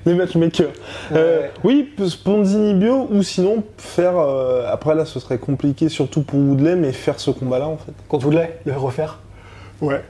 Les 0.06 0.14
matchmakers. 0.14 0.70
Euh, 1.12 1.48
oui, 1.64 1.88
Ponzini 2.24 2.74
Bio, 2.74 3.06
ou 3.10 3.22
sinon 3.22 3.62
faire. 3.76 4.16
euh, 4.18 4.66
après, 4.70 4.94
là, 4.94 5.04
ce 5.04 5.20
serait 5.20 5.38
compliqué, 5.38 5.88
surtout 5.88 6.22
pour 6.22 6.38
Woodley, 6.38 6.76
mais 6.76 6.92
faire 6.92 7.20
ce 7.20 7.30
combat-là, 7.30 7.68
en 7.68 7.76
fait. 7.76 7.92
Contre 8.08 8.26
Woodley, 8.26 8.58
le 8.64 8.72
refaire 8.72 9.18
Ouais. 9.80 10.02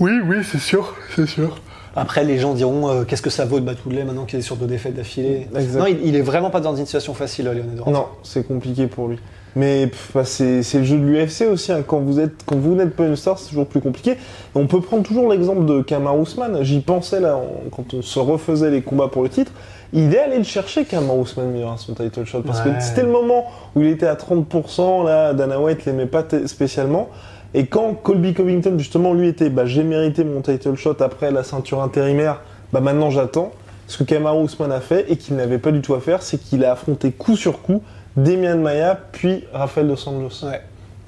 Oui, 0.00 0.12
oui, 0.24 0.36
c'est 0.44 0.60
sûr, 0.60 0.94
c'est 1.16 1.26
sûr. 1.26 1.58
Après, 1.96 2.22
les 2.22 2.38
gens 2.38 2.54
diront 2.54 2.88
euh, 2.88 3.04
qu'est-ce 3.04 3.22
que 3.22 3.30
ça 3.30 3.44
vaut 3.44 3.58
de 3.58 3.64
battre 3.64 3.80
Woodley 3.84 4.04
maintenant 4.04 4.24
qu'il 4.24 4.38
est 4.38 4.42
sur 4.42 4.54
deux 4.56 4.66
défaites 4.66 4.94
d'affilée? 4.94 5.48
Non, 5.74 5.86
il, 5.86 5.98
il 6.06 6.14
est 6.14 6.22
vraiment 6.22 6.50
pas 6.50 6.60
dans 6.60 6.76
une 6.76 6.86
situation 6.86 7.14
facile, 7.14 7.46
Leon 7.46 7.64
Edwards. 7.72 7.90
Non, 7.90 8.06
c'est 8.22 8.46
compliqué 8.46 8.86
pour 8.86 9.08
lui. 9.08 9.18
Mais 9.56 9.90
bah, 10.14 10.24
c'est 10.24 10.62
le 10.74 10.84
jeu 10.84 10.98
de 10.98 11.04
l'UFC 11.04 11.42
aussi. 11.50 11.72
hein. 11.72 11.82
Quand 11.86 11.98
vous 11.98 12.20
êtes, 12.20 12.44
quand 12.46 12.56
vous 12.56 12.74
n'êtes 12.74 12.94
pas 12.94 13.04
une 13.06 13.16
star, 13.16 13.38
c'est 13.38 13.48
toujours 13.48 13.66
plus 13.66 13.80
compliqué. 13.80 14.12
Et 14.12 14.16
on 14.54 14.66
peut 14.66 14.80
prendre 14.80 15.02
toujours 15.02 15.28
l'exemple 15.30 15.64
de 15.64 15.80
Kamar 15.82 16.18
Ousmane. 16.18 16.62
J'y 16.62 16.80
pensais 16.80 17.20
là 17.20 17.40
quand 17.74 17.94
on 17.94 18.02
se 18.02 18.18
refaisait 18.18 18.70
les 18.70 18.82
combats 18.82 19.08
pour 19.08 19.22
le 19.22 19.28
titre. 19.28 19.52
Il 19.92 20.14
est 20.14 20.18
allé 20.18 20.36
le 20.38 20.44
chercher, 20.44 20.84
Kamar 20.84 21.16
Ousmane, 21.16 21.50
mais 21.50 21.62
son 21.78 21.94
title 21.94 22.24
shot. 22.24 22.42
Parce 22.42 22.64
Ouais. 22.64 22.72
que 22.74 22.80
c'était 22.82 23.02
le 23.02 23.10
moment 23.10 23.46
où 23.74 23.80
il 23.80 23.88
était 23.88 24.06
à 24.06 24.14
30%. 24.16 25.02
Là, 25.04 25.32
Dana 25.32 25.58
White 25.60 25.84
l'aimait 25.86 26.06
pas 26.06 26.24
spécialement. 26.46 27.08
Et 27.54 27.66
quand 27.66 27.94
Colby 27.94 28.34
Covington, 28.34 28.74
justement, 28.76 29.14
lui 29.14 29.28
était, 29.28 29.48
bah, 29.48 29.64
j'ai 29.64 29.82
mérité 29.82 30.22
mon 30.24 30.42
title 30.42 30.74
shot 30.76 30.96
après 31.00 31.30
la 31.30 31.42
ceinture 31.42 31.82
intérimaire, 31.82 32.42
bah 32.72 32.80
maintenant 32.80 33.08
j'attends. 33.10 33.52
Ce 33.86 33.96
que 33.96 34.04
Kamaru 34.04 34.42
Ousmane 34.42 34.70
a 34.72 34.80
fait 34.82 35.06
et 35.10 35.16
qu'il 35.16 35.34
n'avait 35.36 35.56
pas 35.56 35.70
du 35.70 35.80
tout 35.80 35.94
à 35.94 36.00
faire, 36.00 36.20
c'est 36.20 36.36
qu'il 36.36 36.62
a 36.66 36.72
affronté 36.72 37.10
coup 37.10 37.36
sur 37.36 37.62
coup 37.62 37.80
Demian 38.24 38.58
Maia 38.58 38.98
puis 39.12 39.44
Rafael 39.52 39.86
Dos 39.88 40.08
Anjos. 40.08 40.46
Ouais. 40.46 40.60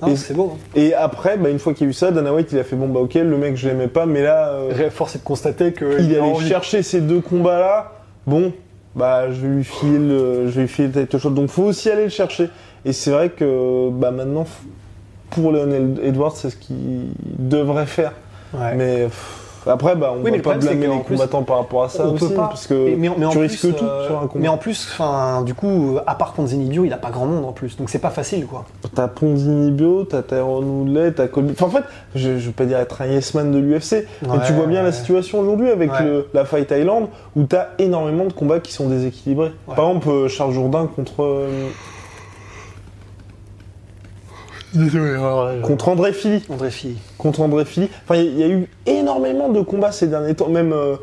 Non, 0.02 0.16
c'est 0.16 0.32
beau. 0.32 0.52
hein. 0.54 0.58
Et 0.74 0.94
après, 0.94 1.36
bah, 1.36 1.50
une 1.50 1.58
fois 1.58 1.74
qu'il 1.74 1.86
y 1.86 1.88
a 1.88 1.90
eu 1.90 1.92
ça, 1.92 2.10
Dana 2.10 2.32
White 2.32 2.48
il 2.52 2.58
a 2.58 2.64
fait 2.64 2.74
bon 2.76 2.88
bah 2.88 3.00
ok, 3.00 3.14
le 3.14 3.36
mec 3.36 3.56
je 3.56 3.68
l'aimais 3.68 3.86
pas, 3.88 4.06
mais 4.06 4.22
là 4.22 4.48
euh, 4.48 4.88
Force 4.90 5.14
est 5.16 5.18
de 5.18 5.24
constater 5.24 5.74
qu'il 5.74 5.86
il 6.00 6.12
est 6.12 6.18
a 6.18 6.22
allé 6.22 6.32
envie. 6.32 6.48
chercher 6.48 6.82
ces 6.82 7.00
deux 7.02 7.20
combats 7.20 7.58
là. 7.58 7.92
Bon, 8.26 8.52
bah 8.94 9.30
je 9.30 9.40
vais 9.42 9.48
lui 9.48 9.64
filer 9.64 9.98
le, 9.98 10.48
je 10.48 10.60
lui 10.60 10.68
filer 10.68 10.88
le 10.88 11.02
title 11.02 11.18
shot. 11.18 11.30
Donc 11.30 11.50
faut 11.50 11.64
aussi 11.64 11.90
aller 11.90 12.04
le 12.04 12.08
chercher. 12.08 12.48
Et 12.86 12.94
c'est 12.94 13.10
vrai 13.10 13.28
que 13.28 13.90
bah 13.90 14.10
maintenant 14.10 14.46
pour 15.28 15.52
Leon 15.52 15.96
Edwards 16.02 16.34
c'est 16.36 16.48
ce 16.48 16.56
qu'il 16.56 17.10
devrait 17.38 17.84
faire. 17.86 18.12
Ouais. 18.54 18.74
Mais 18.76 19.04
pff, 19.04 19.49
après, 19.66 19.96
bah, 19.96 20.12
on 20.16 20.22
Oui, 20.24 20.30
le 20.30 20.42
pas 20.42 20.54
blâmer 20.54 20.86
les 20.86 20.98
plus, 21.00 21.14
combattants 21.16 21.42
par 21.42 21.58
rapport 21.58 21.84
à 21.84 21.88
ça 21.88 22.06
on 22.06 22.14
aussi, 22.14 22.28
peut 22.28 22.34
pas. 22.34 22.48
parce 22.48 22.66
que 22.66 22.94
mais, 22.96 23.08
tu 23.08 23.28
plus, 23.30 23.38
risques 23.40 23.76
tout 23.76 23.84
euh, 23.84 24.06
sur 24.06 24.16
un 24.18 24.26
combat. 24.26 24.40
Mais 24.42 24.48
en 24.48 24.56
plus, 24.56 24.88
enfin, 24.92 25.42
du 25.42 25.54
coup, 25.54 25.96
à 26.06 26.14
part 26.14 26.32
Ponzini 26.32 26.66
Bio, 26.68 26.84
il 26.84 26.92
a 26.92 26.96
pas 26.96 27.10
grand 27.10 27.26
monde 27.26 27.44
en 27.44 27.52
plus, 27.52 27.76
donc 27.76 27.90
c'est 27.90 27.98
pas 27.98 28.10
facile, 28.10 28.46
quoi. 28.46 28.64
T'as 28.94 29.08
Ponzini 29.08 29.70
Bio, 29.70 30.04
t'as 30.04 30.22
Tyrone 30.22 30.64
Woodley, 30.64 31.12
t'as 31.12 31.28
Colby. 31.28 31.52
Enfin, 31.52 31.66
en 31.66 31.70
fait, 31.70 31.84
je, 32.14 32.38
je 32.38 32.46
veux 32.46 32.52
pas 32.52 32.64
dire 32.64 32.78
être 32.78 33.02
un 33.02 33.06
yes 33.06 33.34
man 33.34 33.50
de 33.52 33.58
l'UFC, 33.58 34.06
mais 34.22 34.38
tu 34.46 34.52
vois 34.52 34.66
bien 34.66 34.82
la 34.82 34.92
situation 34.92 35.40
aujourd'hui 35.40 35.70
avec 35.70 35.90
Ouais. 35.92 36.04
le- 36.04 36.28
la 36.34 36.44
Fight 36.44 36.70
Island 36.70 37.08
où 37.36 37.42
t'as 37.44 37.68
énormément 37.78 38.24
de 38.24 38.32
combats 38.32 38.60
qui 38.60 38.72
sont 38.72 38.88
déséquilibrés. 38.88 39.52
Par 39.66 39.86
exemple, 39.88 40.08
euh, 40.08 40.28
Charles 40.28 40.52
Jourdain 40.52 40.86
contre, 40.94 41.22
euh, 41.22 41.48
contre 45.62 45.88
André 45.88 46.12
Philly. 46.12 46.42
André. 46.48 46.70
Contre 47.18 47.40
André 47.40 47.64
Philly. 47.64 47.88
Enfin, 48.04 48.20
il 48.20 48.34
y, 48.36 48.40
y 48.40 48.42
a 48.44 48.48
eu 48.48 48.68
énormément 48.86 49.48
de 49.48 49.60
combats 49.62 49.92
ces 49.92 50.06
derniers 50.06 50.34
temps, 50.34 50.48
même. 50.48 50.72
euh, 50.72 50.96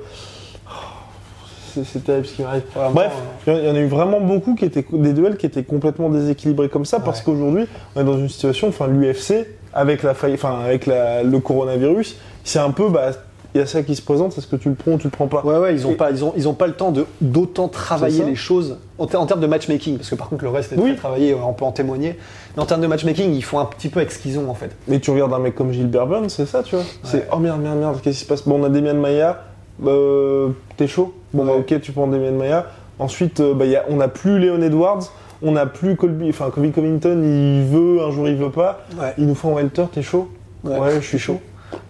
terrible 2.03 2.25
ce 2.25 2.33
qui 2.33 2.41
m'arrive. 2.41 2.63
Bref, 2.91 3.11
il 3.45 3.53
y 3.53 3.69
en 3.69 3.75
a 3.75 3.79
eu 3.79 3.85
vraiment 3.87 4.19
beaucoup 4.19 4.55
qui 4.55 4.65
étaient 4.65 4.85
des 4.91 5.13
duels 5.13 5.37
qui 5.37 5.45
étaient 5.45 5.63
complètement 5.63 6.09
déséquilibrés 6.09 6.69
comme 6.69 6.85
ça 6.85 6.99
parce 6.99 7.21
qu'aujourd'hui 7.21 7.65
on 7.95 8.01
est 8.01 8.03
dans 8.03 8.17
une 8.17 8.29
situation, 8.29 8.69
enfin 8.69 8.87
l'UFC 8.87 9.45
avec 9.73 10.01
la 10.01 10.15
faille, 10.15 10.33
enfin 10.33 10.59
avec 10.65 10.87
la- 10.87 11.21
le 11.21 11.39
coronavirus, 11.39 12.17
c'est 12.43 12.57
un 12.57 12.71
peu 12.71 12.89
bah 12.89 13.11
il 13.55 13.59
y 13.59 13.61
a 13.61 13.65
ça 13.65 13.81
qui 13.83 13.95
se 13.95 14.01
présente, 14.01 14.37
est-ce 14.37 14.47
que 14.47 14.55
tu 14.55 14.69
le 14.69 14.75
prends 14.75 14.91
ou 14.93 14.97
tu 14.97 15.05
le 15.05 15.11
prends 15.11 15.27
pas 15.27 15.41
Ouais, 15.43 15.57
ouais, 15.57 15.73
ils 15.73 15.87
ont 15.87 15.91
Et- 15.91 15.95
pas, 15.95 16.11
ils 16.11 16.23
ont, 16.23 16.33
ils 16.35 16.47
ont 16.47 16.53
pas 16.53 16.67
le 16.67 16.73
temps 16.73 16.91
de 16.91 17.05
d'autant 17.21 17.67
travailler 17.67 18.23
les 18.23 18.35
choses 18.35 18.77
en, 18.99 19.07
ter- 19.07 19.19
en 19.21 19.25
termes 19.25 19.39
de 19.41 19.47
matchmaking, 19.47 19.97
parce 19.97 20.09
que 20.09 20.15
par 20.15 20.29
contre 20.29 20.43
le 20.43 20.49
reste 20.49 20.73
est 20.73 20.77
Oui. 20.77 20.91
très 20.91 20.95
travaillé, 20.97 21.33
on 21.33 21.53
peut 21.53 21.65
en 21.65 21.71
témoigner. 21.71 22.17
Mais 22.55 22.61
en 22.63 22.65
termes 22.65 22.81
de 22.81 22.87
matchmaking, 22.87 23.33
ils 23.33 23.43
font 23.43 23.59
un 23.59 23.65
petit 23.65 23.89
peu 23.89 23.99
avec 23.99 24.11
ce 24.11 24.19
qu'ils 24.19 24.37
ont 24.39 24.49
en 24.49 24.53
fait. 24.53 24.71
Mais 24.87 24.99
tu 24.99 25.11
regardes 25.11 25.33
un 25.33 25.39
mec 25.39 25.55
comme 25.55 25.71
Gilbert 25.71 26.07
Burns, 26.07 26.29
c'est 26.29 26.45
ça, 26.45 26.63
tu 26.63 26.75
vois 26.75 26.85
C'est 27.03 27.27
oh 27.31 27.37
merde, 27.37 27.61
merde, 27.61 27.77
merde, 27.79 27.99
qu'est-ce 28.01 28.19
qui 28.19 28.23
se 28.23 28.27
passe? 28.29 28.47
Bon, 28.47 28.59
on 28.61 28.63
a 28.65 28.69
Demian 28.69 28.95
Maia, 28.95 29.43
euh, 29.85 30.49
t'es 30.75 30.87
chaud? 30.87 31.13
Bon, 31.33 31.45
bah 31.45 31.53
Ouais. 31.53 31.59
ok, 31.59 31.81
tu 31.81 31.91
prends 31.91 32.07
Demian 32.07 32.31
Maia. 32.33 32.65
Ensuite, 32.99 33.39
euh, 33.41 33.53
bah, 33.53 33.65
y 33.65 33.75
a- 33.75 33.85
on 33.89 33.97
n'a 33.97 34.07
plus 34.07 34.39
Leon 34.39 34.61
Edwards, 34.61 35.11
on 35.43 35.51
n'a 35.51 35.67
plus 35.67 35.95
Colby, 35.95 36.29
enfin 36.29 36.49
Colby 36.49 36.71
Covington, 36.71 37.21
il 37.23 37.63
veut, 37.65 38.01
un 38.01 38.09
jour 38.11 38.27
il 38.27 38.35
veut 38.35 38.49
pas. 38.49 38.81
Ouais. 38.99 39.13
Il 39.19 39.27
nous 39.27 39.35
faut 39.35 39.49
un 39.49 39.53
welter, 39.53 39.83
t'es 39.91 40.01
chaud? 40.01 40.29
Ouais, 40.63 40.95
je 40.95 41.05
suis 41.05 41.19
chaud. 41.19 41.39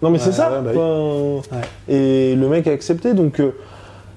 Non, 0.02 0.10
mais 0.10 0.18
c'est 0.18 0.32
ça. 0.32 0.50
ouais, 0.50 0.62
bah 0.62 0.70
oui. 0.74 1.38
enfin, 1.38 1.60
Et 1.88 2.34
le 2.34 2.48
mec 2.48 2.66
a 2.66 2.72
accepté, 2.72 3.14
donc 3.14 3.40
euh, 3.40 3.54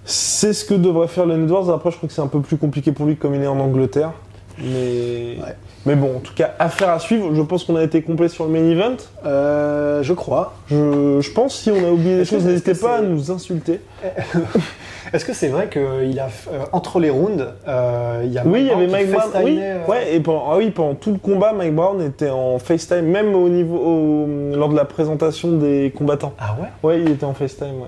c'est 0.05 0.53
ce 0.53 0.65
que 0.65 0.73
devrait 0.73 1.07
faire 1.07 1.25
Leon 1.25 1.43
Edwards. 1.43 1.69
Après, 1.69 1.91
je 1.91 1.97
crois 1.97 2.07
que 2.07 2.13
c'est 2.13 2.21
un 2.21 2.27
peu 2.27 2.41
plus 2.41 2.57
compliqué 2.57 2.91
pour 2.91 3.05
lui 3.05 3.15
comme 3.15 3.35
il 3.35 3.41
est 3.41 3.47
en 3.47 3.59
Angleterre. 3.59 4.11
Mais, 4.59 5.37
Ouais. 5.41 5.55
mais 5.85 5.95
bon, 5.95 6.17
en 6.17 6.19
tout 6.19 6.33
cas, 6.33 6.51
affaire 6.59 6.89
à 6.89 6.99
suivre. 6.99 7.33
Je 7.33 7.41
pense 7.41 7.63
qu'on 7.63 7.75
a 7.75 7.83
été 7.83 8.01
complet 8.01 8.27
sur 8.29 8.45
le 8.45 8.51
main 8.51 8.69
event. 8.69 8.97
Euh, 9.25 10.03
je 10.03 10.13
crois. 10.13 10.53
Je, 10.67 11.19
je 11.21 11.31
pense 11.31 11.55
si 11.55 11.71
on 11.71 11.87
a 11.87 11.91
oublié 11.91 12.17
des 12.17 12.25
choses, 12.25 12.45
n'hésitez 12.45 12.73
pas 12.75 12.97
à 12.97 13.01
nous 13.01 13.31
insulter. 13.31 13.81
Est-ce 15.13 15.25
que 15.25 15.33
c'est 15.33 15.47
vrai 15.49 15.67
qu'il 15.67 16.19
a 16.19 16.25
euh, 16.53 16.59
entre 16.71 16.99
les 16.99 17.09
rounds, 17.09 17.45
euh, 17.67 18.21
il 18.23 18.31
y 18.31 18.37
a 18.37 18.43
Oui, 18.45 18.61
il 18.61 18.67
y 18.67 18.71
avait 18.71 18.87
Mike 18.87 19.11
Brown. 19.11 19.29
Oui, 19.43 19.59
ouais, 19.87 20.13
et 20.15 20.19
pendant, 20.19 20.45
ah 20.51 20.57
oui, 20.57 20.69
pendant 20.69 20.93
tout 20.95 21.11
le 21.11 21.17
combat, 21.17 21.51
Mike 21.53 21.75
Brown 21.75 22.01
était 22.01 22.29
en 22.29 22.59
FaceTime, 22.59 23.05
même 23.07 23.33
au 23.35 23.49
niveau, 23.49 23.77
au- 23.77 24.55
lors 24.55 24.69
de 24.69 24.75
la 24.75 24.85
présentation 24.85 25.51
des 25.57 25.91
combattants. 25.97 26.33
Ah 26.39 26.55
ouais, 26.61 26.67
Ouais, 26.83 27.01
il 27.01 27.09
était 27.11 27.25
en 27.25 27.33
FaceTime, 27.33 27.81
ouais. 27.81 27.87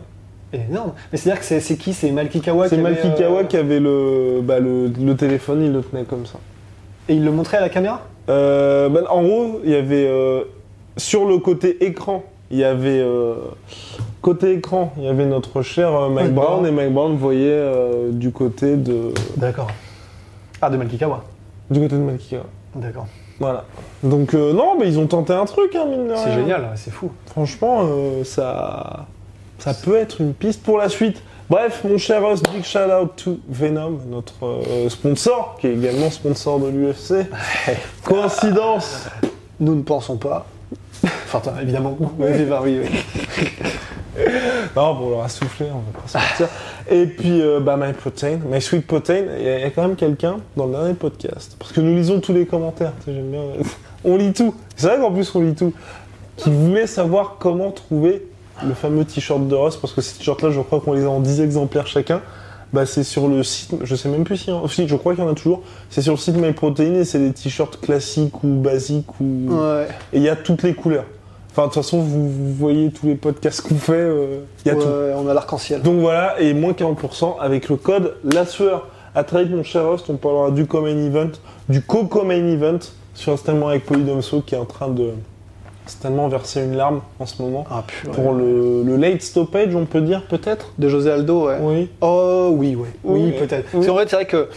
Énorme. 0.54 0.94
Mais 1.12 1.18
c'est 1.18 1.30
à 1.30 1.34
dire 1.34 1.42
que 1.42 1.60
c'est 1.60 1.78
qui? 1.78 1.94
C'est 1.94 2.12
Malki 2.12 2.42
Kawa 2.42 2.68
C'est 2.70 2.76
qui 2.76 2.82
avait, 2.82 2.96
Malki 3.02 3.14
Kawa 3.22 3.40
euh, 3.40 3.44
qui 3.44 3.58
avait 3.58 3.80
le, 3.80 4.42
bah, 4.42 4.60
le, 4.60 4.88
le 4.88 5.16
téléphone, 5.16 5.64
il 5.64 5.72
le 5.74 5.82
tenait 5.82 6.04
comme 6.04 6.26
ça. 6.26 6.40
Et 7.10 7.16
il 7.16 7.26
le 7.26 7.32
montrait 7.32 7.58
à 7.58 7.62
la 7.62 7.70
caméra? 7.70 8.02
Euh, 8.30 8.88
bah, 8.90 9.02
en 9.10 9.24
gros, 9.24 9.60
il 9.64 9.72
y 9.72 9.76
avait 9.76 10.08
euh, 10.08 10.44
sur 10.96 11.26
le 11.28 11.38
côté 11.40 11.84
écran, 11.86 12.24
il 12.52 12.58
y 12.60 12.64
avait 12.64 13.00
euh, 13.00 13.36
côté 14.22 14.54
écran, 14.54 14.94
il 14.98 15.04
y 15.04 15.08
avait 15.08 15.26
notre 15.26 15.62
cher 15.62 16.10
Mike 16.10 16.34
Brown 16.34 16.66
et 16.66 16.72
Mike 16.72 16.94
Brown 16.94 17.16
voyait 17.18 17.62
du 18.12 18.32
côté 18.32 18.78
de 18.78 19.12
D'accord. 19.36 19.68
Ah, 20.62 20.70
de 20.70 20.78
Malki 20.78 20.98
Kawa. 20.98 21.24
du 21.70 21.82
côté 21.82 21.96
de 21.96 22.02
Malki 22.02 22.30
Kawa. 22.30 22.46
D'accord. 22.76 23.08
Voilà. 23.40 23.66
Donc 24.04 24.34
non, 24.34 24.78
mais 24.80 24.88
ils 24.88 25.00
ont 25.00 25.08
tenté 25.08 25.34
un 25.34 25.44
truc, 25.46 25.76
hein, 25.76 25.86
mine 25.90 26.14
C'est 26.16 26.32
génial, 26.32 26.70
c'est 26.76 26.92
fou. 26.92 27.12
Franchement, 27.26 27.82
ça, 28.24 29.08
ça 29.64 29.74
peut 29.74 29.96
être 29.96 30.20
une 30.20 30.34
piste 30.34 30.62
pour 30.62 30.78
la 30.78 30.90
suite. 30.90 31.24
Bref, 31.50 31.86
mon 31.86 31.98
cher 31.98 32.22
Russ, 32.22 32.44
big 32.44 32.66
shout 32.66 32.80
out 32.80 33.16
to 33.16 33.40
Venom, 33.48 33.98
notre 34.10 34.46
euh, 34.46 34.90
sponsor, 34.90 35.56
qui 35.58 35.68
est 35.68 35.74
également 35.74 36.12
sponsor 36.12 36.60
de 36.60 36.68
l'UFC. 36.68 37.30
Coïncidence 38.04 39.06
Nous 39.62 39.76
ne 39.76 39.82
pensons 39.82 40.18
pas. 40.18 40.46
Enfin, 41.06 41.40
toi, 41.40 41.54
évidemment. 41.62 41.98
Oui, 41.98 42.08
oui, 42.20 42.46
oui, 42.62 42.80
oui. 42.82 44.20
Non, 44.76 44.96
bon, 44.96 45.06
on 45.06 45.10
leur 45.12 45.24
a 45.24 45.30
soufflé, 45.30 45.68
on 45.72 45.80
va 45.80 46.02
pas 46.02 46.08
sortir. 46.10 46.50
Et 46.92 47.06
puis, 47.06 47.42
euh, 47.42 47.62
bah, 47.62 47.78
My 47.78 47.94
Protein, 47.94 48.40
My 48.46 48.62
Sweet 48.62 48.86
Protein, 48.86 49.24
il 49.40 49.44
y, 49.44 49.46
y 49.46 49.64
a 49.64 49.70
quand 49.70 49.84
même 49.84 49.96
quelqu'un 49.96 50.40
dans 50.58 50.66
le 50.66 50.74
dernier 50.74 50.94
podcast, 50.94 51.56
parce 51.58 51.72
que 51.72 51.80
nous 51.80 51.96
lisons 51.96 52.20
tous 52.20 52.34
les 52.34 52.46
commentaires, 52.46 52.92
j'aime 53.08 53.32
bien. 53.32 53.44
on 54.04 54.18
lit 54.18 54.34
tout. 54.34 54.56
C'est 54.76 54.88
vrai 54.88 54.98
qu'en 55.00 55.14
plus, 55.14 55.34
on 55.34 55.42
lit 55.42 55.56
tout. 55.56 55.72
Qui 56.36 56.52
voulait 56.52 56.88
savoir 56.88 57.38
comment 57.40 57.72
trouver 57.72 58.28
le 58.66 58.74
fameux 58.74 59.06
t-shirt 59.06 59.48
de 59.48 59.56
Russ, 59.56 59.78
parce 59.78 59.94
que 59.94 60.02
ces 60.02 60.18
t-shirts-là, 60.18 60.52
je 60.52 60.62
crois 60.62 60.80
qu'on 60.80 60.94
les 60.94 61.06
a 61.06 61.10
en 61.10 61.20
10 61.20 61.42
exemplaires 61.42 61.88
chacun. 61.88 62.22
Bah, 62.72 62.88
c'est 62.88 63.04
sur 63.04 63.28
le 63.28 63.44
site, 63.44 63.76
je 63.84 63.96
sais 63.96 64.10
même 64.10 64.24
plus 64.24 64.38
si, 64.38 64.52
si 64.70 64.88
je 64.88 64.96
crois 64.96 65.14
qu'il 65.14 65.24
y 65.24 65.28
en 65.28 65.30
a 65.30 65.36
toujours. 65.36 65.62
C'est 65.92 66.02
sur 66.02 66.14
le 66.14 66.18
site 66.18 66.36
MyProtein 66.36 66.96
et 66.96 67.06
c'est 67.06 67.20
des 67.20 67.32
t-shirts 67.32 67.80
classiques 67.80 68.44
ou 68.44 68.48
basiques 68.48 69.20
ou. 69.22 69.50
Ouais. 69.50 69.88
Et 70.12 70.18
il 70.18 70.24
y 70.24 70.30
a 70.30 70.36
toutes 70.36 70.64
les 70.64 70.74
couleurs. 70.74 71.06
Enfin, 71.52 71.64
de 71.64 71.68
toute 71.68 71.84
façon, 71.84 72.00
vous, 72.00 72.32
vous 72.32 72.54
voyez 72.56 72.90
tous 72.90 73.06
les 73.06 73.14
podcasts 73.14 73.62
qu'on 73.62 73.76
fait, 73.76 73.94
euh, 73.94 74.40
il 74.66 74.70
y 74.70 74.72
a 74.72 74.76
tout. 74.76 74.88
Ouais, 74.88 75.14
on 75.16 75.28
a 75.28 75.36
l'arc-en-ciel. 75.36 75.84
Donc 75.84 76.00
voilà, 76.00 76.42
et 76.42 76.56
moins 76.56 76.72
40% 76.72 77.40
avec 77.40 77.70
le 77.70 77.76
code 77.76 78.16
La 78.24 78.48
Sueur. 78.48 78.88
À 79.14 79.24
très 79.24 79.44
vite, 79.44 79.54
mon 79.56 79.64
cher 79.64 79.86
host, 79.88 80.10
on 80.10 80.16
parlera 80.18 80.50
du 80.50 80.66
co-main 80.66 80.98
event, 80.98 81.30
du 81.70 81.84
co-co-main 81.84 82.48
event 82.48 82.80
sur 83.14 83.34
Instamment 83.34 83.68
avec 83.68 83.86
Polydomso 83.86 84.42
qui 84.42 84.56
est 84.56 84.58
en 84.58 84.66
train 84.66 84.88
de 84.88 85.12
certainement 85.86 86.28
verser 86.28 86.62
une 86.64 86.76
larme 86.76 87.02
en 87.20 87.26
ce 87.26 87.42
moment. 87.42 87.66
Ah, 87.70 87.84
purée. 87.86 88.14
Pour 88.14 88.34
le, 88.34 88.84
le 88.84 88.96
late 88.98 89.22
stoppage, 89.22 89.76
on 89.76 89.86
peut 89.86 90.02
dire 90.02 90.24
peut-être 90.28 90.74
De 90.78 90.88
José 90.90 91.12
Aldo, 91.12 91.48
ouais. 91.48 91.58
Oui. 91.62 91.90
Oh, 92.02 92.50
oui, 92.54 92.76
ouais. 92.76 92.88
Oui, 93.04 93.22
Oui. 93.26 93.32
peut-être. 93.40 93.68
Oui. 93.74 93.86
Qu'en 93.86 93.98
fait, 93.98 94.08
c'est 94.10 94.16
vrai 94.16 94.26
que 94.26 94.48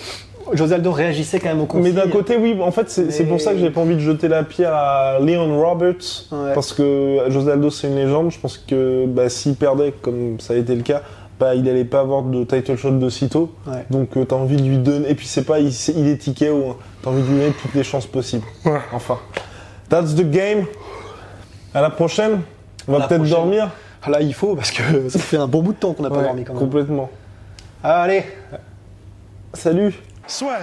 José 0.52 0.76
Aldo 0.76 0.92
réagissait 0.92 1.40
quand 1.40 1.48
même 1.48 1.58
au 1.58 1.62
Mais 1.62 1.66
consignes. 1.68 1.94
d'un 1.94 2.08
côté, 2.08 2.36
oui, 2.36 2.56
en 2.60 2.70
fait, 2.70 2.88
c'est 2.88 3.10
c'est 3.10 3.24
Mais- 3.24 3.30
pour 3.30 3.40
ça 3.40 3.52
que 3.52 3.58
j'ai 3.58 3.70
pas 3.70 3.80
envie 3.80 3.94
de 3.96 4.00
jeter 4.00 4.28
la 4.28 4.44
pierre 4.44 4.74
à 4.74 5.18
Leon 5.20 5.60
Roberts. 5.60 6.26
Ouais. 6.30 6.52
Parce 6.54 6.72
que 6.72 7.18
José 7.28 7.50
Aldo, 7.52 7.70
c'est 7.70 7.88
une 7.88 7.96
légende. 7.96 8.30
Je 8.30 8.38
pense 8.38 8.56
que 8.58 9.06
bah, 9.06 9.28
s'il 9.28 9.56
perdait, 9.56 9.92
comme 10.02 10.38
ça 10.38 10.54
a 10.54 10.56
été 10.56 10.74
le 10.76 10.82
cas, 10.82 11.02
bah, 11.40 11.54
il 11.54 11.68
allait 11.68 11.84
pas 11.84 12.00
avoir 12.00 12.22
de 12.22 12.44
title 12.44 12.76
shot 12.76 12.92
de 12.92 13.08
sitôt. 13.10 13.50
Ouais. 13.66 13.84
Donc 13.90 14.16
euh, 14.16 14.24
t'as 14.24 14.36
envie 14.36 14.56
de 14.56 14.62
lui 14.62 14.78
donner. 14.78 15.10
Et 15.10 15.14
puis 15.16 15.26
c'est 15.26 15.44
pas, 15.44 15.58
il, 15.58 15.72
c'est- 15.72 15.92
il 15.96 16.06
est 16.08 16.16
ticket 16.16 16.50
ou 16.50 16.74
t'as 17.02 17.10
envie 17.10 17.22
de 17.22 17.26
lui 17.26 17.38
donner 17.40 17.52
toutes 17.60 17.74
les 17.74 17.82
chances 17.84 18.06
possibles. 18.06 18.44
Ouais. 18.64 18.78
Enfin. 18.92 19.18
That's 19.88 20.14
the 20.14 20.30
game. 20.30 20.64
À 21.74 21.80
la 21.80 21.90
prochaine. 21.90 22.40
On 22.88 22.98
va 22.98 23.06
peut-être 23.08 23.24
dormir. 23.24 23.70
Ah, 24.02 24.10
Là, 24.10 24.20
il 24.20 24.34
faut 24.34 24.54
parce 24.54 24.70
que 24.70 25.08
ça 25.08 25.18
fait 25.18 25.36
un 25.36 25.48
bon 25.48 25.62
bout 25.62 25.72
de 25.72 25.78
temps 25.78 25.92
qu'on 25.92 26.04
n'a 26.04 26.10
pas 26.10 26.18
Ouais, 26.18 26.22
dormi 26.24 26.44
quand 26.44 26.52
même. 26.52 26.62
Complètement. 26.62 27.10
Allez, 27.82 28.24
Salut. 29.52 29.94
Swag. 30.26 30.62